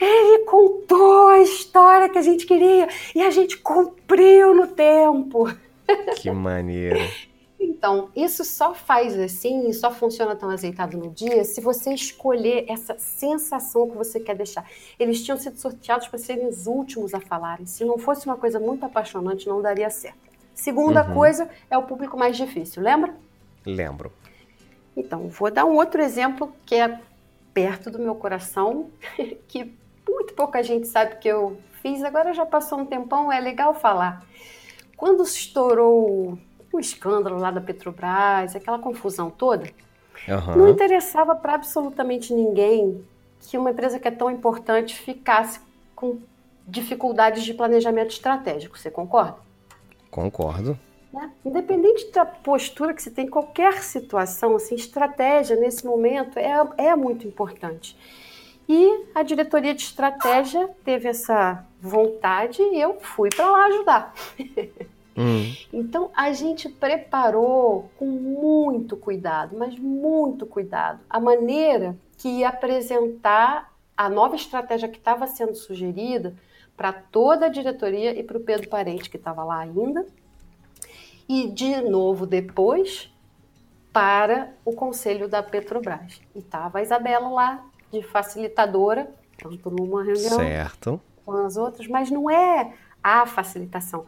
[0.00, 5.48] ele contou a história que a gente queria e a gente cumpriu no tempo.
[6.16, 6.98] Que maneiro.
[7.58, 12.98] Então, isso só faz assim, só funciona tão azeitado no dia se você escolher essa
[12.98, 14.68] sensação que você quer deixar.
[14.98, 17.66] Eles tinham sido sorteados para serem os últimos a falarem.
[17.66, 20.18] Se não fosse uma coisa muito apaixonante, não daria certo.
[20.54, 21.14] Segunda uhum.
[21.14, 23.14] coisa é o público mais difícil, lembra?
[23.66, 24.12] Lembro.
[24.96, 27.00] Então, vou dar um outro exemplo que é
[27.52, 28.90] perto do meu coração,
[29.48, 29.74] que
[30.08, 34.24] muito pouca gente sabe que eu fiz, agora já passou um tempão, é legal falar.
[34.96, 36.38] Quando estourou
[36.72, 39.68] o escândalo lá da Petrobras, aquela confusão toda,
[40.28, 40.56] uhum.
[40.56, 43.04] não interessava para absolutamente ninguém
[43.40, 45.60] que uma empresa que é tão importante ficasse
[45.94, 46.18] com
[46.66, 48.78] dificuldades de planejamento estratégico.
[48.78, 49.36] Você concorda?
[50.10, 50.78] Concordo.
[51.12, 51.30] Né?
[51.44, 57.26] Independente da postura que você tem, qualquer situação, assim, estratégia nesse momento é, é muito
[57.26, 57.96] importante.
[58.68, 64.14] E a diretoria de estratégia teve essa vontade e eu fui para lá ajudar.
[65.16, 65.54] Hum.
[65.72, 73.72] Então a gente preparou com muito cuidado, mas muito cuidado, a maneira que ia apresentar
[73.96, 76.34] a nova estratégia que estava sendo sugerida
[76.76, 80.04] para toda a diretoria e para o Pedro Parente, que estava lá ainda,
[81.28, 83.08] e de novo depois
[83.92, 86.20] para o conselho da Petrobras.
[86.34, 87.64] E estava a Isabela lá
[88.00, 91.00] de facilitadora, tanto numa reunião certo.
[91.24, 94.06] com as outras, mas não é a facilitação,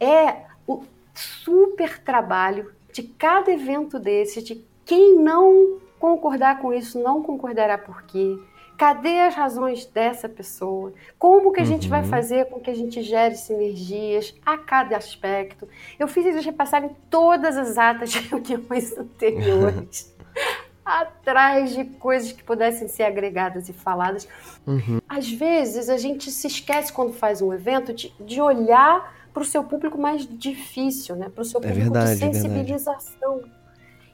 [0.00, 0.82] é o
[1.14, 8.02] super trabalho de cada evento desse, de quem não concordar com isso, não concordará por
[8.02, 8.38] quê.
[8.76, 10.92] Cadê as razões dessa pessoa?
[11.16, 12.08] Como que a gente vai uhum.
[12.08, 15.68] fazer com que a gente gere sinergias a cada aspecto?
[15.98, 20.12] Eu fiz eles repassarem todas as atas de reuniões anteriores
[20.84, 24.28] atrás de coisas que pudessem ser agregadas e faladas.
[24.66, 25.00] Uhum.
[25.08, 29.46] Às vezes a gente se esquece quando faz um evento de, de olhar para o
[29.46, 31.28] seu público mais difícil, né?
[31.28, 33.62] Para o seu é público é verdade, de sensibilização é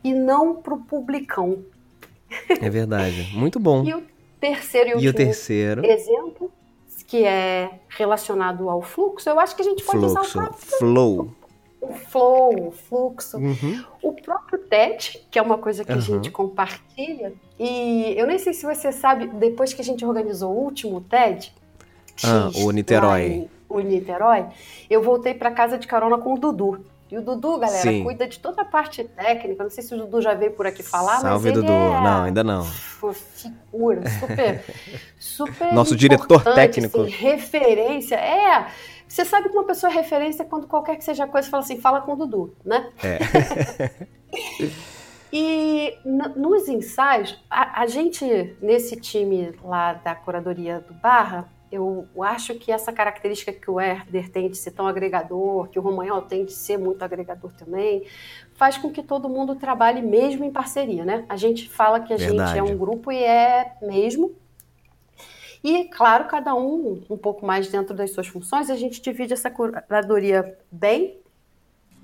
[0.04, 1.64] e não para o publicão.
[2.61, 3.85] É verdade, muito bom.
[3.88, 4.02] e o
[4.38, 6.52] terceiro e, e o terceiro exemplo
[7.07, 10.78] que é relacionado ao fluxo, eu acho que a gente pode fluxo, usar o próprio
[10.78, 11.35] flow
[11.81, 13.38] o flow, o fluxo.
[13.38, 13.85] Uhum.
[14.03, 15.99] O próprio TED, que é uma coisa que uhum.
[15.99, 20.53] a gente compartilha, e eu nem sei se você sabe, depois que a gente organizou
[20.53, 21.53] o último TED,
[22.25, 23.49] ah, X, o Niterói.
[23.69, 24.47] O Niterói,
[24.88, 26.85] eu voltei para casa de carona com o Dudu.
[27.11, 28.05] E o Dudu, galera, Sim.
[28.05, 29.62] cuida de toda a parte técnica.
[29.62, 31.73] Não sei se o Dudu já veio por aqui falar, Salve, mas Dudu.
[31.73, 32.64] É não, ainda não.
[32.64, 34.64] Figura, super,
[35.19, 37.01] super Nosso diretor técnico.
[37.01, 38.17] Assim, referência.
[38.17, 38.67] É,
[39.09, 41.81] você sabe que uma pessoa é referência quando qualquer que seja a coisa, fala assim,
[41.81, 42.92] fala com o Dudu, né?
[43.03, 44.71] É.
[45.33, 52.55] e nos ensaios, a, a, gente, nesse time lá da curadoria do Barra, eu acho
[52.55, 56.44] que essa característica que o Herder tem de ser tão agregador, que o Romanhol tem
[56.44, 58.07] de ser muito agregador também,
[58.55, 61.25] faz com que todo mundo trabalhe mesmo em parceria, né?
[61.29, 62.51] A gente fala que a Verdade.
[62.51, 64.35] gente é um grupo e é mesmo,
[65.62, 69.51] e, claro, cada um um pouco mais dentro das suas funções, a gente divide essa
[69.51, 71.18] curadoria bem,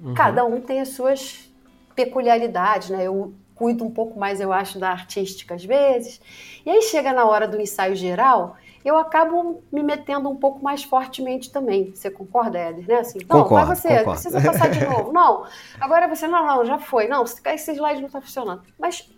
[0.01, 0.15] uhum.
[0.15, 1.51] cada um tem as suas
[1.95, 3.05] peculiaridades, né?
[3.05, 6.21] Eu cuido um pouco mais, eu acho, da artística às vezes.
[6.67, 10.83] E aí chega na hora do ensaio geral, eu acabo me metendo um pouco mais
[10.83, 11.95] fortemente também.
[11.95, 12.87] Você concorda, Éder?
[12.87, 12.97] Né?
[12.97, 14.11] Assim, não, concordo, vai você, concordo.
[14.11, 15.13] precisa passar de novo.
[15.15, 15.47] Não,
[15.81, 17.07] agora você, não, não, já foi.
[17.09, 18.63] Não, esse slide não está funcionando.
[18.79, 19.09] Mas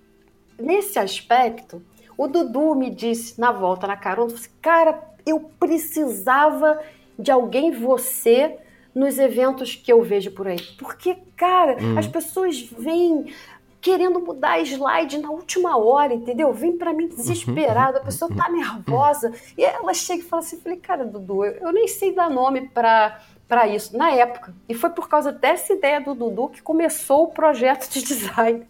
[0.58, 1.82] nesse aspecto,
[2.16, 6.80] o Dudu me disse na volta, na carona, assim, cara, eu precisava
[7.18, 8.58] de alguém você
[8.94, 10.60] nos eventos que eu vejo por aí.
[10.78, 11.98] Porque, cara, hum.
[11.98, 13.32] as pessoas veem
[13.80, 16.52] querendo mudar slide na última hora, entendeu?
[16.52, 19.32] Vem para mim desesperada, a pessoa tá nervosa.
[19.56, 23.20] E ela chega e fala assim: falei, cara, Dudu, eu nem sei dar nome para
[23.48, 24.52] para isso na época.
[24.68, 28.66] E foi por causa dessa ideia do Dudu que começou o projeto de design.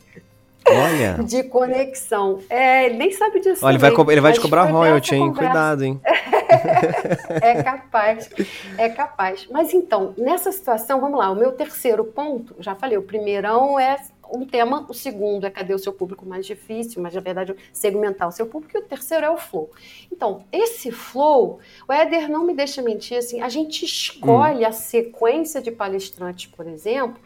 [0.69, 1.15] Olha.
[1.25, 2.41] De conexão.
[2.49, 3.65] É, ele nem sabe disso.
[3.65, 5.33] Olha, ele vai, ele vai te cobrar royalty, hein?
[5.33, 6.01] Cuidado, hein?
[7.43, 8.31] é capaz.
[8.79, 9.47] É capaz.
[9.51, 13.97] Mas então, nessa situação, vamos lá, o meu terceiro ponto, já falei, o primeirão é
[14.33, 18.29] um tema, o segundo é cadê o seu público mais difícil, mas na verdade segmentar
[18.29, 19.71] o seu público, e o terceiro é o flow.
[20.11, 24.69] Então, esse flow, o Éder não me deixa mentir, assim, a gente escolhe hum.
[24.69, 27.21] a sequência de palestrantes, por exemplo,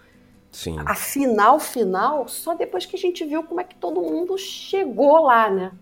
[0.51, 0.77] Sim.
[0.85, 5.23] a final final, só depois que a gente viu como é que todo mundo chegou
[5.23, 5.73] lá, né?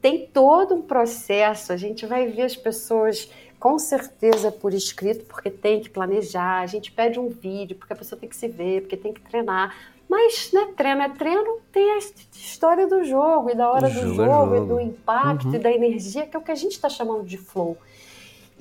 [0.00, 5.48] Tem todo um processo, a gente vai ver as pessoas com certeza por escrito, porque
[5.48, 8.80] tem que planejar, a gente pede um vídeo, porque a pessoa tem que se ver,
[8.80, 9.72] porque tem que treinar.
[10.08, 14.14] Mas, né, treino é treino, tem a história do jogo e da hora do jogo,
[14.16, 15.54] jogo, e do impacto uhum.
[15.54, 17.78] e da energia, que é o que a gente está chamando de flow.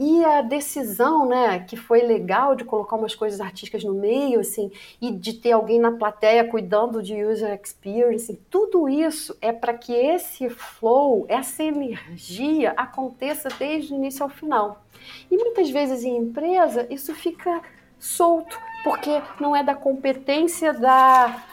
[0.04, 4.72] E a decisão, né, que foi legal de colocar umas coisas artísticas no meio, assim,
[5.00, 9.94] e de ter alguém na plateia cuidando de user experience, tudo isso é para que
[9.94, 14.84] esse flow, essa energia aconteça desde o início ao final.
[15.30, 17.62] E muitas vezes em empresa isso fica
[18.00, 21.44] solto, porque não é da competência da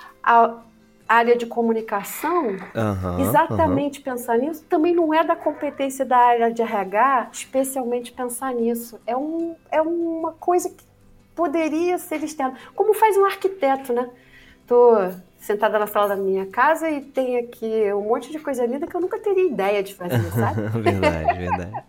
[1.08, 4.04] área de comunicação, uhum, exatamente uhum.
[4.04, 9.00] pensar nisso, também não é da competência da área de RH, especialmente pensar nisso.
[9.06, 10.84] É, um, é uma coisa que
[11.34, 12.54] poderia ser externa.
[12.74, 14.10] Como faz um arquiteto, né?
[14.66, 14.96] Tô
[15.38, 18.94] sentada na sala da minha casa e tem aqui um monte de coisa linda que
[18.94, 20.60] eu nunca teria ideia de fazer, sabe?
[20.80, 21.84] verdade, verdade.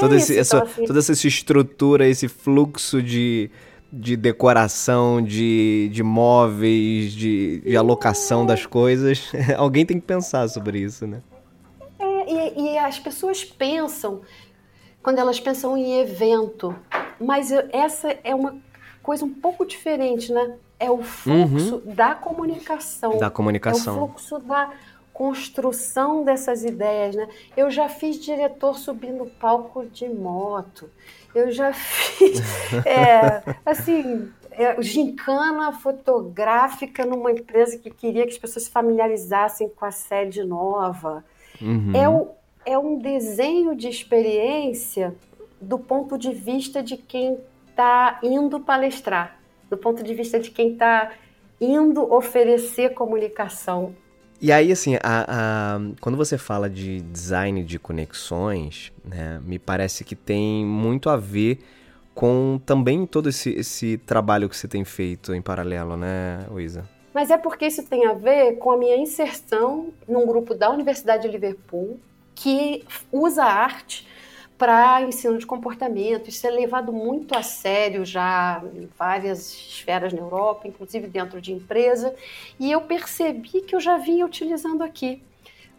[0.00, 0.84] Toda, é esse, essa, então, assim...
[0.86, 3.50] toda essa estrutura, esse fluxo de
[3.92, 9.32] de decoração, de, de móveis, de, de alocação das coisas.
[9.56, 11.22] Alguém tem que pensar sobre isso, né?
[11.98, 14.20] É, e, e, as pessoas pensam,
[15.02, 16.74] quando elas pensam em evento,
[17.18, 18.56] mas essa é uma
[19.02, 20.56] coisa um pouco diferente, né?
[20.78, 21.94] É o fluxo uhum.
[21.94, 23.18] da comunicação.
[23.18, 23.94] Da comunicação.
[23.94, 24.70] É o fluxo da
[25.18, 27.28] construção dessas ideias, né?
[27.56, 30.88] Eu já fiz diretor subindo palco de moto.
[31.34, 32.40] Eu já fiz,
[32.86, 39.84] é, assim, é, gincana fotográfica numa empresa que queria que as pessoas se familiarizassem com
[39.84, 41.24] a sede nova.
[41.60, 41.92] Uhum.
[41.96, 42.28] É, o,
[42.64, 45.16] é um desenho de experiência
[45.60, 47.36] do ponto de vista de quem
[47.70, 49.36] está indo palestrar,
[49.68, 51.10] do ponto de vista de quem está
[51.60, 53.96] indo oferecer comunicação.
[54.40, 60.04] E aí, assim, a, a, quando você fala de design de conexões, né, me parece
[60.04, 61.58] que tem muito a ver
[62.14, 66.88] com também todo esse, esse trabalho que você tem feito em paralelo, né, Luísa?
[67.12, 71.22] Mas é porque isso tem a ver com a minha inserção num grupo da Universidade
[71.22, 71.98] de Liverpool
[72.34, 74.06] que usa arte
[74.58, 76.28] para ensino de comportamento.
[76.28, 81.52] Isso é levado muito a sério já em várias esferas na Europa, inclusive dentro de
[81.52, 82.14] empresa,
[82.58, 85.22] e eu percebi que eu já vinha utilizando aqui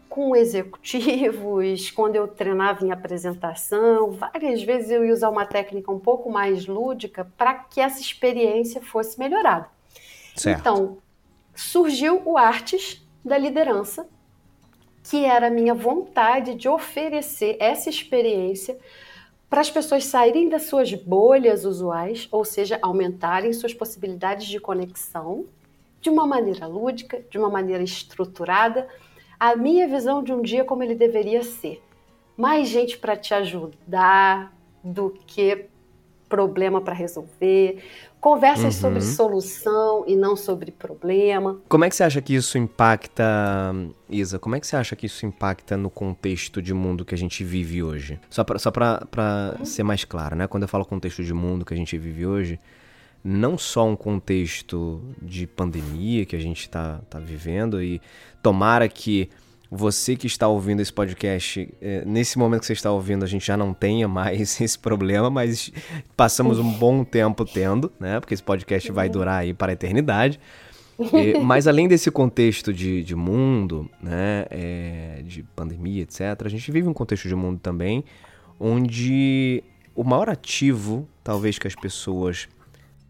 [0.08, 6.00] com executivos, quando eu treinava em apresentação, várias vezes eu ia usar uma técnica um
[6.00, 9.68] pouco mais lúdica para que essa experiência fosse melhorada.
[10.34, 10.58] Certo.
[10.58, 10.98] Então,
[11.54, 14.08] surgiu o Artes da Liderança,
[15.02, 18.78] que era a minha vontade de oferecer essa experiência
[19.48, 25.46] para as pessoas saírem das suas bolhas usuais, ou seja, aumentarem suas possibilidades de conexão
[26.00, 28.88] de uma maneira lúdica, de uma maneira estruturada,
[29.38, 31.82] a minha visão de um dia como ele deveria ser.
[32.36, 35.66] Mais gente para te ajudar do que
[36.30, 37.82] problema para resolver,
[38.20, 38.80] conversas uhum.
[38.80, 41.60] sobre solução e não sobre problema.
[41.68, 43.24] Como é que você acha que isso impacta,
[44.08, 44.38] Isa?
[44.38, 47.42] Como é que você acha que isso impacta no contexto de mundo que a gente
[47.42, 48.18] vive hoje?
[48.30, 49.64] Só para só uhum.
[49.64, 50.46] ser mais claro, né?
[50.46, 52.58] Quando eu falo contexto de mundo que a gente vive hoje,
[53.22, 58.00] não só um contexto de pandemia que a gente está tá vivendo e
[58.42, 59.28] tomara que
[59.70, 63.46] você que está ouvindo esse podcast, é, nesse momento que você está ouvindo, a gente
[63.46, 65.72] já não tenha mais esse problema, mas
[66.16, 68.18] passamos um bom tempo tendo, né?
[68.18, 70.40] Porque esse podcast vai durar aí para a eternidade.
[71.14, 76.70] E, mas além desse contexto de, de mundo, né, é, de pandemia, etc., a gente
[76.70, 78.04] vive um contexto de mundo também
[78.60, 79.64] onde
[79.94, 82.46] o maior ativo, talvez, que as pessoas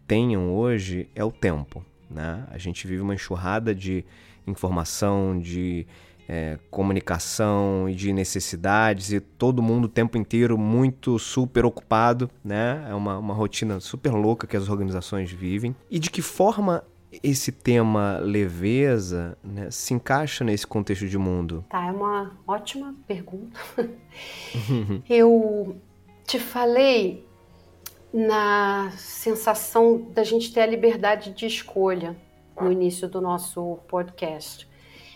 [0.07, 1.85] tenham hoje é o tempo.
[2.09, 2.45] Né?
[2.49, 4.05] A gente vive uma enxurrada de
[4.47, 5.85] informação, de
[6.27, 12.85] é, comunicação e de necessidades e todo mundo o tempo inteiro muito super ocupado, né?
[12.89, 15.75] É uma, uma rotina super louca que as organizações vivem.
[15.89, 16.83] E de que forma
[17.23, 21.65] esse tema leveza né, se encaixa nesse contexto de mundo?
[21.69, 23.59] Tá, é uma ótima pergunta.
[25.09, 25.75] Eu
[26.25, 27.27] te falei
[28.13, 32.15] na sensação da gente ter a liberdade de escolha
[32.59, 34.69] no início do nosso podcast.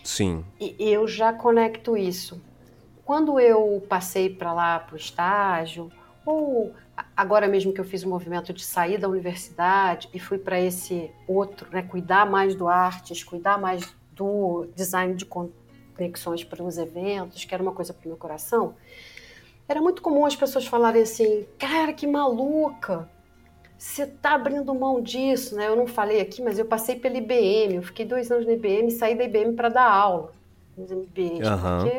[0.06, 0.44] Sim.
[0.60, 2.40] E eu já conecto isso.
[3.04, 5.90] Quando eu passei para lá para o estágio,
[6.24, 6.72] ou
[7.16, 11.10] agora mesmo que eu fiz o movimento de sair da universidade e fui para esse
[11.26, 17.44] outro, né, cuidar mais do artes, cuidar mais do design de conexões para os eventos,
[17.44, 18.74] que era uma coisa para o meu coração,
[19.68, 23.08] era muito comum as pessoas falarem assim: cara, que maluca!
[23.78, 25.68] Você tá abrindo mão disso, né?
[25.68, 28.90] Eu não falei aqui, mas eu passei pela IBM, eu fiquei dois anos na IBM
[28.90, 30.32] saí da IBM para dar aula
[30.76, 31.78] nos MBAs, uhum.
[31.80, 31.96] porque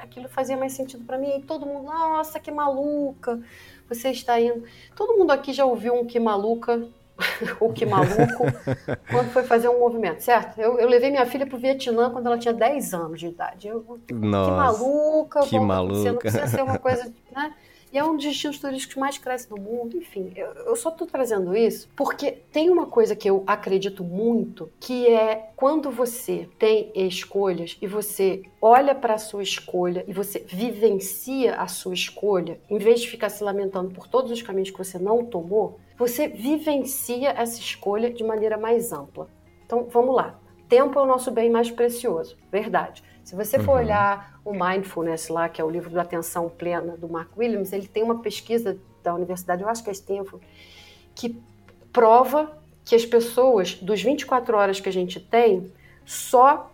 [0.00, 1.38] aquilo fazia mais sentido para mim.
[1.38, 3.40] E todo mundo, nossa, que maluca!
[3.88, 4.64] Você está indo.
[4.94, 6.86] Todo mundo aqui já ouviu um que maluca
[7.60, 8.44] o que maluco,
[9.10, 10.58] quando foi fazer um movimento, certo?
[10.58, 13.68] Eu, eu levei minha filha para o Vietnã quando ela tinha 10 anos de idade.
[13.68, 15.94] Eu, Nossa, que maluca, que maluca.
[15.94, 17.54] Você não precisa ser uma coisa, né?
[17.92, 19.96] E é um dos destinos turísticos que mais cresce no mundo.
[19.96, 24.70] Enfim, eu, eu só estou trazendo isso porque tem uma coisa que eu acredito muito,
[24.78, 30.40] que é quando você tem escolhas e você olha para a sua escolha e você
[30.40, 34.78] vivencia a sua escolha, em vez de ficar se lamentando por todos os caminhos que
[34.78, 39.28] você não tomou, você vivencia essa escolha de maneira mais ampla.
[39.66, 40.38] Então, vamos lá.
[40.68, 43.02] Tempo é o nosso bem mais precioso, verdade.
[43.24, 43.84] Se você for uhum.
[43.84, 47.86] olhar o Mindfulness lá, que é o livro da atenção plena do Mark Williams, ele
[47.86, 50.44] tem uma pesquisa da universidade, eu acho que é Stanford,
[51.14, 51.40] que
[51.92, 55.70] prova que as pessoas, dos 24 horas que a gente tem,
[56.04, 56.70] só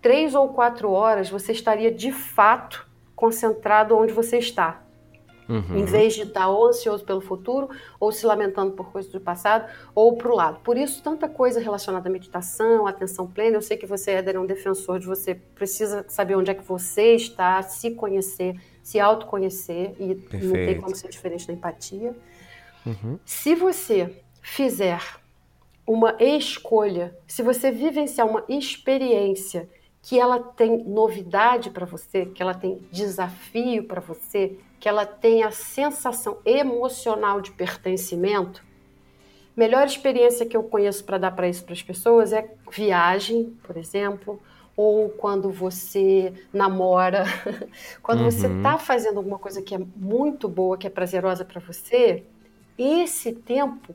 [0.00, 4.82] três ou quatro horas você estaria de fato concentrado onde você está.
[5.52, 5.78] Uhum.
[5.78, 7.68] Em vez de estar ou ansioso pelo futuro,
[8.00, 10.60] ou se lamentando por coisas do passado, ou para o lado.
[10.60, 13.58] Por isso, tanta coisa relacionada à meditação, atenção plena.
[13.58, 16.62] Eu sei que você, Éder, é um defensor de você precisa saber onde é que
[16.62, 20.46] você está, se conhecer, se autoconhecer, e Perfeito.
[20.46, 22.16] não tem como ser diferente da empatia.
[22.86, 23.18] Uhum.
[23.24, 25.00] Se você fizer
[25.86, 29.68] uma escolha, se você vivenciar uma experiência
[30.00, 35.44] que ela tem novidade para você, que ela tem desafio para você, que ela tem
[35.44, 38.64] a sensação emocional de pertencimento.
[39.56, 43.76] Melhor experiência que eu conheço para dar para isso para as pessoas é viagem, por
[43.76, 44.42] exemplo,
[44.76, 47.22] ou quando você namora,
[48.02, 48.30] quando uhum.
[48.32, 52.24] você está fazendo alguma coisa que é muito boa, que é prazerosa para você,
[52.76, 53.94] esse tempo,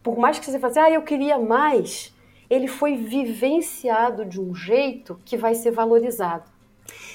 [0.00, 2.14] por mais que você faça, ah, eu queria mais,
[2.48, 6.51] ele foi vivenciado de um jeito que vai ser valorizado.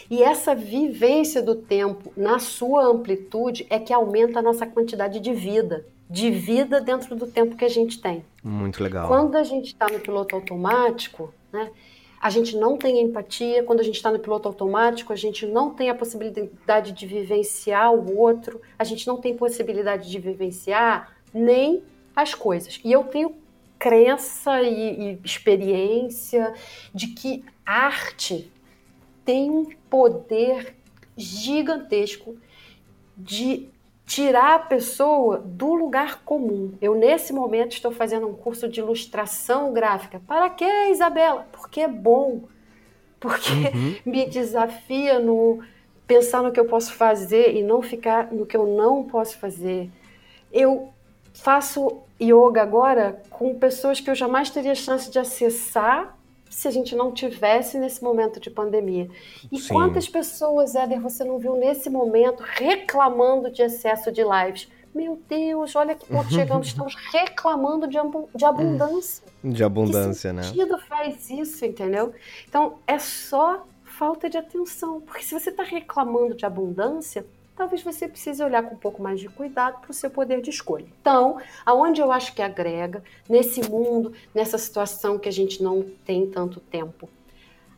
[0.10, 5.34] E essa vivência do tempo na sua amplitude é que aumenta a nossa quantidade de
[5.34, 8.24] vida, de vida dentro do tempo que a gente tem.
[8.43, 9.08] Muito legal.
[9.08, 11.70] Quando a gente está no piloto automático, né,
[12.20, 13.64] a gente não tem empatia.
[13.64, 17.93] Quando a gente está no piloto automático, a gente não tem a possibilidade de vivenciar
[17.93, 21.84] o outro, a gente não tem possibilidade de vivenciar nem
[22.16, 22.80] as coisas.
[22.84, 23.36] E eu tenho
[23.78, 26.53] crença e, e experiência
[26.93, 28.51] de que arte
[29.28, 30.73] tem um poder
[31.17, 32.38] gigantesco
[33.17, 33.67] de
[34.05, 36.71] tirar a pessoa do lugar comum.
[36.82, 40.21] Eu, nesse momento, estou fazendo um curso de ilustração gráfica.
[40.25, 41.45] Para que, Isabela?
[41.51, 42.43] Porque é bom.
[43.19, 43.95] Porque uhum.
[44.09, 45.61] me desafia no
[46.07, 49.89] pensar no que eu posso fazer e não ficar no que eu não posso fazer.
[50.53, 50.88] Eu
[51.34, 56.16] faço yoga agora com pessoas que eu jamais teria chance de acessar
[56.50, 59.10] se a gente não tivesse nesse momento de pandemia.
[59.52, 59.74] E Sim.
[59.74, 64.70] quantas pessoas, Éder, você não viu nesse momento reclamando de excesso de lives?
[64.93, 67.98] Meu Deus, olha que ponto chegamos, estamos reclamando de,
[68.34, 69.24] de abundância.
[69.43, 70.41] De abundância, né?
[70.41, 72.14] Que sentido faz isso, entendeu?
[72.48, 75.02] Então, é só falta de atenção.
[75.02, 77.26] Porque se você está reclamando de abundância,
[77.58, 80.51] talvez você precise olhar com um pouco mais de cuidado para o seu poder de
[80.51, 80.86] escolha.
[81.01, 86.30] Então, aonde eu acho que agrega, nesse mundo, nessa situação que a gente não tem
[86.30, 87.10] tanto tempo,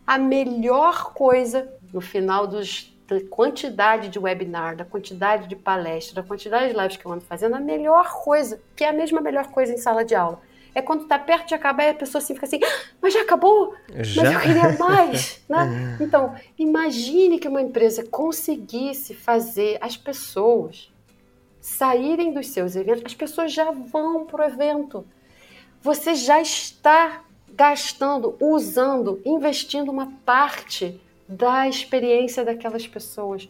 [0.06, 6.28] a melhor coisa no final dos, da quantidade de webinar, da quantidade de palestra, da
[6.28, 9.48] quantidade de lives que eu ando fazendo, a melhor coisa, que é a mesma melhor
[9.48, 10.42] coisa em sala de aula,
[10.74, 13.22] é quando está perto de acabar e a pessoa assim fica assim, ah, mas já
[13.22, 13.76] acabou?
[14.00, 14.24] Já?
[14.24, 15.98] Mas eu queria mais, né?
[16.00, 20.92] Então, imagine que uma empresa conseguisse fazer as pessoas
[21.62, 25.06] saírem dos seus eventos, as pessoas já vão para o evento.
[25.82, 33.48] Você já está gastando, usando, investindo uma parte da experiência daquelas pessoas.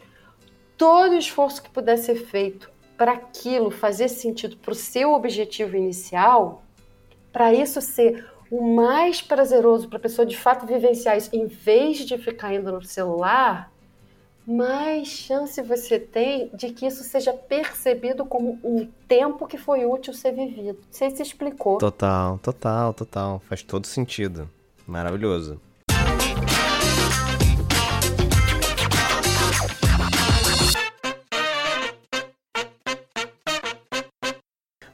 [0.76, 5.76] Todo o esforço que puder ser feito para aquilo fazer sentido para o seu objetivo
[5.76, 6.62] inicial,
[7.32, 11.98] para isso ser o mais prazeroso para a pessoa de fato vivenciar isso, em vez
[11.98, 13.70] de ficar indo no celular,
[14.46, 20.12] mais chance você tem de que isso seja percebido como um tempo que foi útil
[20.12, 20.78] ser vivido.
[20.90, 21.78] Você se explicou.
[21.78, 23.40] Total, total, total.
[23.48, 24.50] Faz todo sentido.
[24.86, 25.60] Maravilhoso.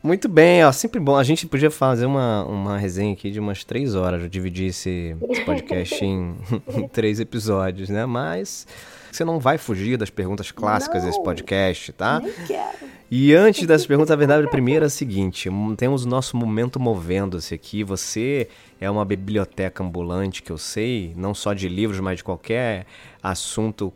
[0.06, 1.16] Muito bem, ó, sempre bom.
[1.16, 5.16] A gente podia fazer uma, uma resenha aqui de umas três horas, eu dividi esse,
[5.28, 6.36] esse podcast em,
[6.72, 8.06] em, três episódios, né?
[8.06, 8.68] Mas
[9.10, 12.20] você não vai fugir das perguntas clássicas não, desse podcast, tá?
[12.20, 12.96] Nem quero.
[13.10, 16.78] E antes das perguntas, a verdade, a primeira é a seguinte: temos o nosso momento
[16.78, 17.82] movendo-se aqui.
[17.82, 18.48] Você
[18.80, 22.86] é uma biblioteca ambulante, que eu sei, não só de livros, mas de qualquer
[23.20, 23.92] assunto.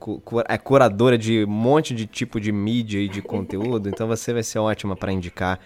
[0.48, 4.42] É curadora de um monte de tipo de mídia e de conteúdo, então você vai
[4.42, 5.61] ser ótima para indicar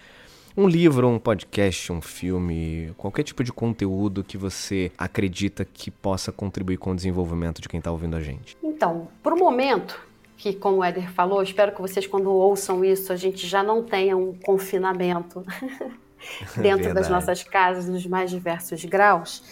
[0.57, 6.31] um livro, um podcast, um filme, qualquer tipo de conteúdo que você acredita que possa
[6.31, 8.57] contribuir com o desenvolvimento de quem está ouvindo a gente?
[8.63, 9.99] Então, por um momento,
[10.37, 13.83] que como o Éder falou, espero que vocês quando ouçam isso, a gente já não
[13.83, 15.43] tenha um confinamento
[16.55, 16.93] dentro Verdade.
[16.93, 19.43] das nossas casas nos mais diversos graus.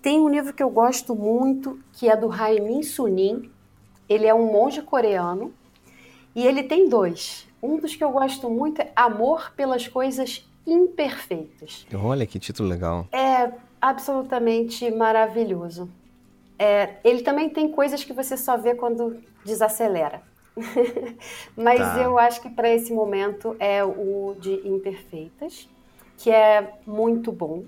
[0.00, 3.50] Tem um livro que eu gosto muito, que é do Haimin Sunim.
[4.08, 5.52] Ele é um monge coreano
[6.34, 7.45] e ele tem dois.
[7.62, 11.86] Um dos que eu gosto muito é Amor pelas Coisas Imperfeitas.
[11.94, 13.06] Olha que título legal.
[13.12, 15.88] É absolutamente maravilhoso.
[16.58, 20.22] É, ele também tem coisas que você só vê quando desacelera.
[21.56, 22.00] Mas tá.
[22.00, 25.68] eu acho que para esse momento é o de Imperfeitas,
[26.16, 27.64] que é muito bom.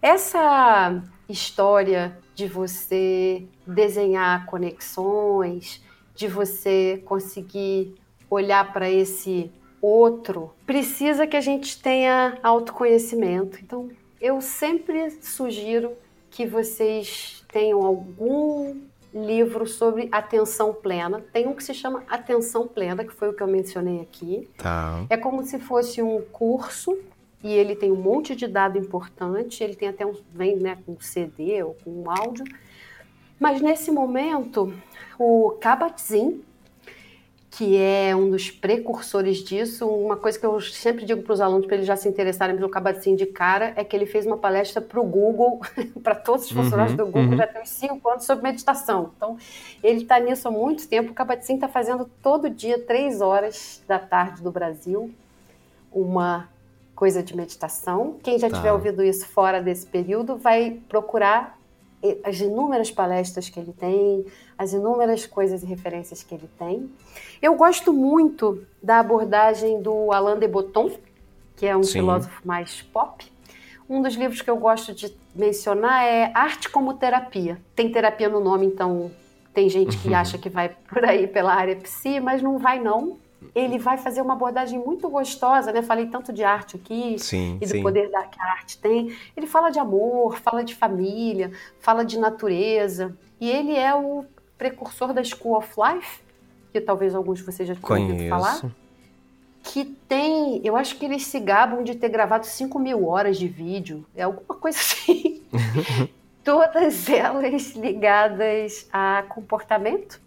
[0.00, 5.82] Essa história de você desenhar conexões,
[6.14, 7.94] de você conseguir
[8.32, 13.58] olhar para esse outro, precisa que a gente tenha autoconhecimento.
[13.62, 15.92] Então, eu sempre sugiro
[16.30, 18.80] que vocês tenham algum
[19.12, 21.22] livro sobre atenção plena.
[21.32, 24.48] Tem um que se chama Atenção Plena, que foi o que eu mencionei aqui.
[24.56, 25.04] Tá.
[25.10, 26.98] É como se fosse um curso
[27.44, 29.62] e ele tem um monte de dado importante.
[29.62, 32.44] Ele tem até um vem né, com CD ou com áudio.
[33.38, 34.72] Mas nesse momento,
[35.18, 36.40] o Kabat-Zinn,
[37.52, 39.86] que é um dos precursores disso.
[39.86, 42.70] Uma coisa que eu sempre digo para os alunos, para eles já se interessarem pelo
[42.70, 45.60] Kabat-Zinn de cara, é que ele fez uma palestra para o Google,
[46.02, 47.36] para todos os funcionários uhum, do Google, uhum.
[47.36, 49.10] já tem uns cinco anos sobre meditação.
[49.14, 49.36] Então,
[49.84, 51.10] ele está nisso há muito tempo.
[51.10, 55.10] O Kabat-Zinn está fazendo todo dia, três horas da tarde do Brasil,
[55.92, 56.48] uma
[56.96, 58.16] coisa de meditação.
[58.22, 58.56] Quem já tá.
[58.56, 61.58] tiver ouvido isso fora desse período vai procurar
[62.24, 64.24] as inúmeras palestras que ele tem,
[64.58, 66.90] as inúmeras coisas e referências que ele tem.
[67.40, 70.90] Eu gosto muito da abordagem do Alain de Botton,
[71.56, 72.00] que é um Sim.
[72.00, 73.24] filósofo mais pop.
[73.88, 77.60] Um dos livros que eu gosto de mencionar é Arte como Terapia.
[77.74, 79.10] Tem terapia no nome, então
[79.54, 83.18] tem gente que acha que vai por aí pela área psi, mas não vai não
[83.54, 85.82] ele vai fazer uma abordagem muito gostosa, né?
[85.82, 87.82] Falei tanto de arte aqui sim, e do sim.
[87.82, 89.16] poder da que a arte tem.
[89.36, 93.16] Ele fala de amor, fala de família, fala de natureza.
[93.40, 94.24] E ele é o
[94.56, 96.20] precursor da School of Life,
[96.72, 98.62] que talvez alguns de vocês já tenham ouvido falar.
[99.62, 103.46] Que tem, eu acho que eles se gabam de ter gravado 5 mil horas de
[103.46, 104.04] vídeo.
[104.14, 105.42] É alguma coisa assim.
[106.42, 110.20] Todas elas ligadas a comportamento.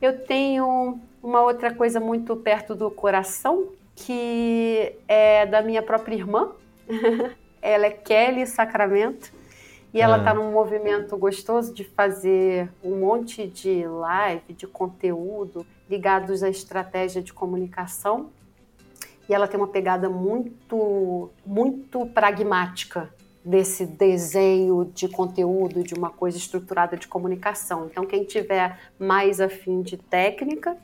[0.00, 6.52] Eu tenho uma outra coisa muito perto do coração, que é da minha própria irmã.
[7.62, 9.32] ela é Kelly Sacramento.
[9.94, 10.34] E ela está ah.
[10.34, 17.32] num movimento gostoso de fazer um monte de live, de conteúdo ligados à estratégia de
[17.32, 18.30] comunicação.
[19.28, 23.12] E ela tem uma pegada muito, muito pragmática
[23.44, 27.86] desse desenho de conteúdo, de uma coisa estruturada de comunicação.
[27.90, 30.76] Então, quem tiver mais afim de técnica,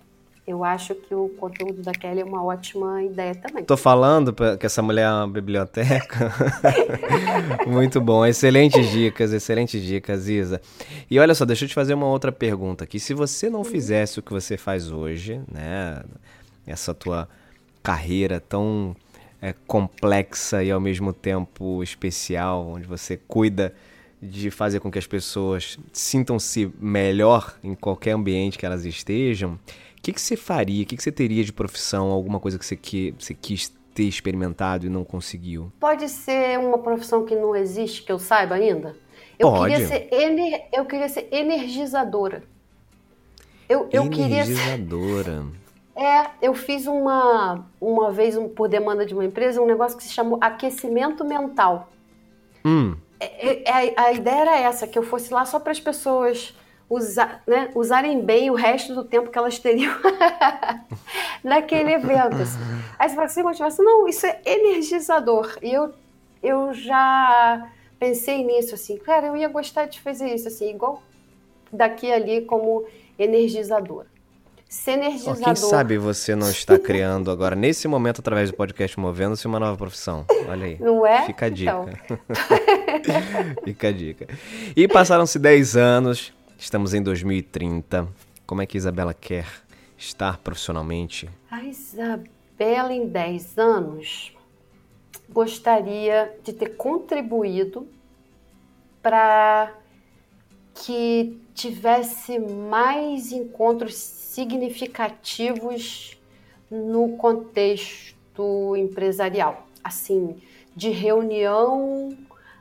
[0.49, 3.63] eu acho que o conteúdo da Kelly é uma ótima ideia também.
[3.65, 6.33] Tô falando que essa mulher é uma biblioteca.
[7.69, 10.59] Muito bom, excelentes dicas, excelentes dicas, Isa.
[11.11, 12.99] E olha só, deixa eu te fazer uma outra pergunta aqui.
[12.99, 16.03] Se você não fizesse o que você faz hoje, né,
[16.67, 17.29] essa tua
[17.83, 18.97] carreira tão
[19.43, 23.75] é, complexa e ao mesmo tempo especial, onde você cuida
[24.21, 29.59] de fazer com que as pessoas sintam-se melhor em qualquer ambiente que elas estejam,
[30.09, 30.83] que, que você faria?
[30.83, 32.11] O que, que você teria de profissão?
[32.11, 35.71] Alguma coisa que você, que, você quis ter experimentado e não conseguiu?
[35.79, 38.97] Pode ser uma profissão que não existe, que eu saiba ainda?
[39.39, 39.73] Eu Pode.
[39.73, 40.69] Queria ser ener...
[40.73, 42.43] Eu queria ser energizadora.
[43.69, 45.25] Eu, eu energizadora.
[45.25, 45.59] Queria ser...
[46.01, 50.05] É, eu fiz uma, uma vez, um, por demanda de uma empresa, um negócio que
[50.05, 51.91] se chamou aquecimento mental.
[52.65, 52.95] Hum.
[53.19, 56.55] é, é, a ideia era essa, que eu fosse lá só para as pessoas
[56.89, 59.95] usar, né, usarem bem o resto do tempo que elas teriam
[61.45, 62.37] naquele evento.
[62.37, 62.59] Assim.
[62.99, 65.59] Aí você fala assim, motivação, não, isso é energizador.
[65.63, 65.93] E eu,
[66.43, 71.03] eu já pensei nisso, assim, cara, eu ia gostar de fazer isso, assim, igual
[71.73, 72.87] daqui ali como
[73.19, 74.07] energizador.
[74.69, 75.43] Ser energizador.
[75.43, 79.77] quem sabe você não está criando agora, nesse momento, através do podcast Movendo-se, uma nova
[79.79, 80.27] profissão.
[80.47, 80.77] Olha aí.
[80.79, 81.25] Não é?
[81.25, 81.87] Fica a dica.
[82.05, 82.19] Então.
[83.65, 84.29] Fica a dica.
[84.77, 88.09] E passaram-se 10 anos, estamos em 2030.
[88.45, 89.47] Como é que Isabela quer
[89.97, 91.31] estar profissionalmente?
[91.51, 94.37] A Isabela, em 10 anos,
[95.31, 97.87] gostaria de ter contribuído
[99.01, 99.73] para
[100.75, 106.21] que tivesse mais encontros significativos
[106.71, 110.37] no contexto empresarial, assim,
[110.75, 112.15] de reunião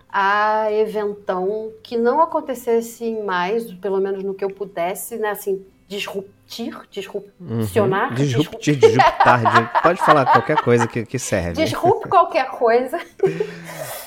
[0.10, 6.78] a eventão que não acontecesse mais, pelo menos no que eu pudesse, né, assim, disruptir,
[6.90, 8.10] disrupcionar.
[8.10, 8.16] Uhum.
[8.16, 11.64] Disruptir, disruptar, pode falar qualquer coisa que, que serve.
[11.64, 13.00] Disrupt qualquer coisa.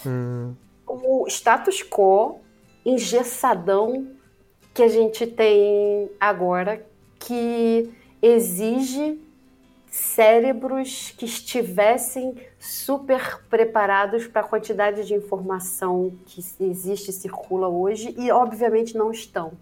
[0.07, 0.55] hum.
[0.93, 2.41] O status quo
[2.85, 4.09] engessadão
[4.75, 6.85] que a gente tem agora,
[7.17, 9.21] que exige
[9.91, 18.15] cérebros que estivessem super preparados para a quantidade de informação que existe e circula hoje
[18.17, 19.53] e obviamente não estão.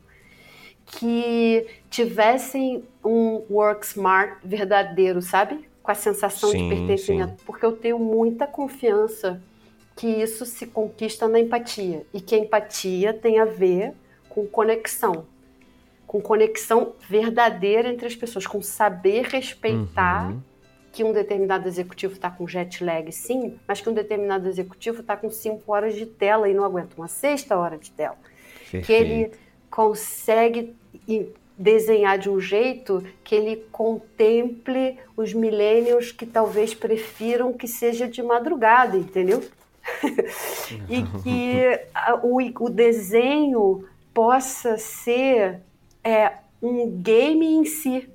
[0.85, 5.66] Que tivessem um work smart verdadeiro, sabe?
[5.83, 7.45] Com a sensação sim, de pertencimento, sim.
[7.47, 9.43] porque eu tenho muita confiança
[9.97, 13.95] que isso se conquista na empatia e que a empatia tem a ver
[14.29, 15.26] com conexão,
[16.09, 20.41] com conexão verdadeira entre as pessoas, com saber respeitar uhum.
[20.91, 25.19] que um determinado executivo está com jet lag, sim, mas que um determinado executivo está
[25.19, 28.17] com cinco horas de tela e não aguenta uma sexta hora de tela.
[28.59, 28.87] Perfeito.
[28.87, 29.31] Que ele
[29.71, 30.75] consegue
[31.59, 38.23] desenhar de um jeito que ele contemple os milênios que talvez prefiram que seja de
[38.23, 39.45] madrugada, entendeu?
[40.89, 41.81] e que
[42.25, 43.85] o, o desenho
[44.15, 45.68] possa ser
[46.09, 48.09] é, um game em si,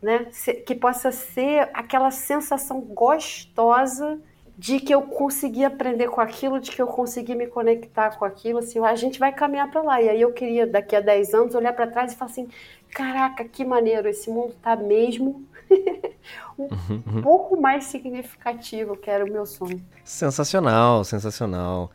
[0.00, 0.28] né?
[0.64, 4.20] que possa ser aquela sensação gostosa
[4.56, 8.58] de que eu consegui aprender com aquilo, de que eu consegui me conectar com aquilo,
[8.58, 10.00] assim, a gente vai caminhar para lá.
[10.00, 12.48] E aí eu queria, daqui a 10 anos, olhar para trás e falar assim,
[12.90, 15.44] caraca, que maneiro, esse mundo tá mesmo
[16.58, 17.22] um uhum, uhum.
[17.22, 19.84] pouco mais significativo, que era o meu sonho.
[20.04, 21.90] Sensacional, sensacional.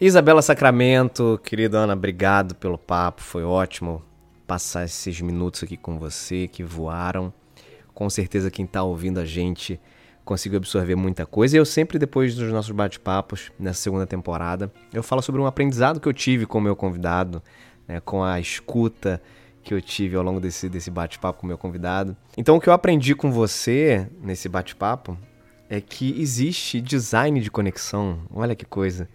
[0.00, 4.02] Isabela Sacramento, querida Ana, obrigado pelo papo, foi ótimo
[4.46, 7.32] passar esses minutos aqui com você que voaram.
[7.94, 9.80] Com certeza quem está ouvindo a gente
[10.24, 11.56] conseguiu absorver muita coisa.
[11.56, 16.00] E eu sempre, depois dos nossos bate-papos, nessa segunda temporada, eu falo sobre um aprendizado
[16.00, 17.42] que eu tive com o meu convidado,
[17.86, 19.20] né, com a escuta
[19.62, 22.16] que eu tive ao longo desse, desse bate-papo com o meu convidado.
[22.36, 25.16] Então, o que eu aprendi com você nesse bate-papo
[25.68, 28.20] é que existe design de conexão.
[28.32, 29.08] Olha que coisa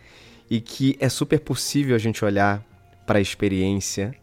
[0.50, 2.64] e que é super possível a gente olhar
[3.06, 4.16] para a experiência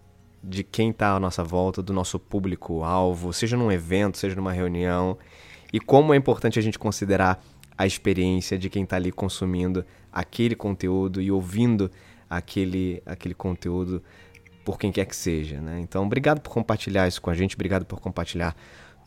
[0.46, 5.16] de quem está à nossa volta, do nosso público-alvo, seja num evento, seja numa reunião,
[5.72, 7.42] e como é importante a gente considerar
[7.76, 11.90] a experiência de quem está ali consumindo aquele conteúdo e ouvindo
[12.30, 14.02] aquele, aquele conteúdo
[14.64, 15.60] por quem quer que seja.
[15.60, 15.80] Né?
[15.80, 18.56] Então, obrigado por compartilhar isso com a gente, obrigado por compartilhar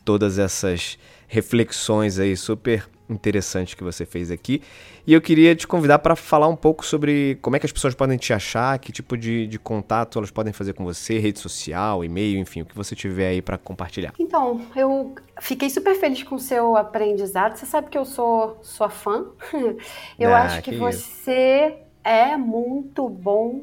[0.04, 4.62] todas essas reflexões aí super interessante que você fez aqui.
[5.06, 7.94] E eu queria te convidar para falar um pouco sobre como é que as pessoas
[7.94, 12.04] podem te achar, que tipo de, de contato elas podem fazer com você, rede social,
[12.04, 14.12] e-mail, enfim, o que você tiver aí para compartilhar.
[14.18, 17.56] Então, eu fiquei super feliz com o seu aprendizado.
[17.56, 19.26] Você sabe que eu sou sua fã.
[20.18, 23.62] Eu ah, acho que, que você é muito bom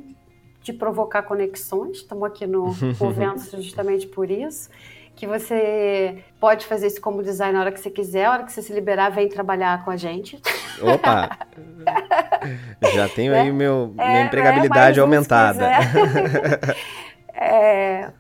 [0.61, 1.97] de provocar conexões.
[1.97, 4.69] Estamos aqui no Movendo justamente por isso
[5.15, 8.51] que você pode fazer isso como design a hora que você quiser, a hora que
[8.51, 10.39] você se liberar, vem trabalhar com a gente.
[10.81, 11.37] Opa!
[12.93, 15.69] Já tenho é, aí meu, é, minha empregabilidade é, aumentada.
[17.33, 18.11] é,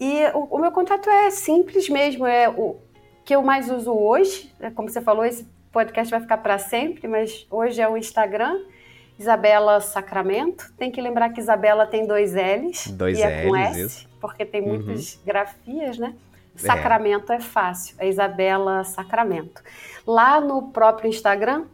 [0.00, 2.76] e o, o, meu contato é simples mesmo, é o
[3.24, 7.06] que eu mais uso hoje, é como você falou, esse podcast vai ficar para sempre,
[7.08, 8.60] mas hoje é o Instagram,
[9.18, 10.72] Isabela Sacramento.
[10.78, 12.86] Tem que lembrar que Isabela tem dois L's.
[12.92, 14.08] Dois e é com S, isso.
[14.20, 15.20] porque tem muitas uhum.
[15.26, 16.14] grafias, né?
[16.58, 17.36] Sacramento é.
[17.36, 19.62] é fácil, é Isabela Sacramento.
[20.06, 21.64] Lá no próprio Instagram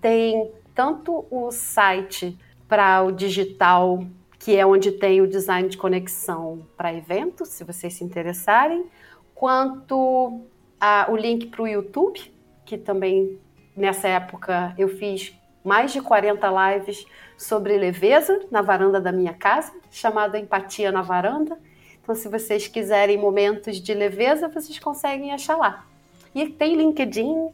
[0.00, 2.36] tem tanto o site
[2.68, 4.04] para o digital,
[4.38, 8.86] que é onde tem o design de conexão para eventos, se vocês se interessarem,
[9.34, 10.40] quanto
[10.80, 12.32] a, o link para o YouTube,
[12.64, 13.38] que também
[13.76, 19.72] nessa época eu fiz mais de 40 lives sobre leveza na varanda da minha casa,
[19.90, 21.58] chamada Empatia na Varanda.
[22.02, 25.86] Então, se vocês quiserem momentos de leveza, vocês conseguem achar lá.
[26.34, 27.48] E tem LinkedIn,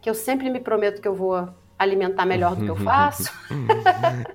[0.00, 1.48] que eu sempre me prometo que eu vou
[1.78, 3.30] alimentar melhor do que eu faço.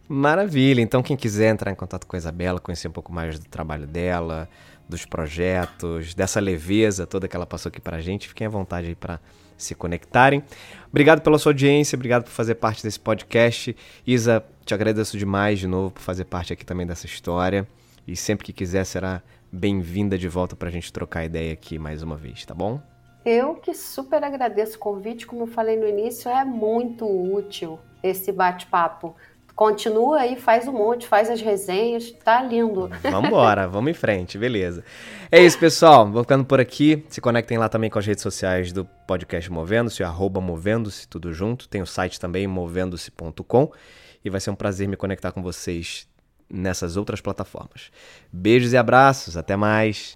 [0.08, 0.82] Maravilha.
[0.82, 3.88] Então, quem quiser entrar em contato com a Isabela, conhecer um pouco mais do trabalho
[3.88, 4.48] dela,
[4.88, 8.96] dos projetos, dessa leveza toda que ela passou aqui pra gente, fiquem à vontade aí
[8.96, 9.20] para
[9.58, 10.44] se conectarem.
[10.90, 13.76] Obrigado pela sua audiência, obrigado por fazer parte desse podcast.
[14.06, 17.68] Isa, te agradeço demais de novo por fazer parte aqui também dessa história.
[18.08, 19.24] E sempre que quiser será
[19.56, 22.82] bem-vinda de volta para a gente trocar ideia aqui mais uma vez, tá bom?
[23.26, 28.32] Eu que super agradeço o convite, como eu falei no início, é muito útil esse
[28.32, 29.16] bate-papo.
[29.56, 32.90] Continua aí, faz um monte, faz as resenhas, tá lindo.
[33.02, 34.84] Vamos embora, vamos em frente, beleza.
[35.32, 36.12] É isso, pessoal.
[36.12, 37.06] Vou ficando por aqui.
[37.08, 41.70] Se conectem lá também com as redes sociais do podcast Movendo-se, arroba Movendo-se, tudo junto.
[41.70, 43.72] Tem o site também, movendo-se.com.
[44.26, 46.06] E vai ser um prazer me conectar com vocês
[46.50, 47.92] nessas outras plataformas.
[48.32, 50.14] Beijos e abraços, até mais.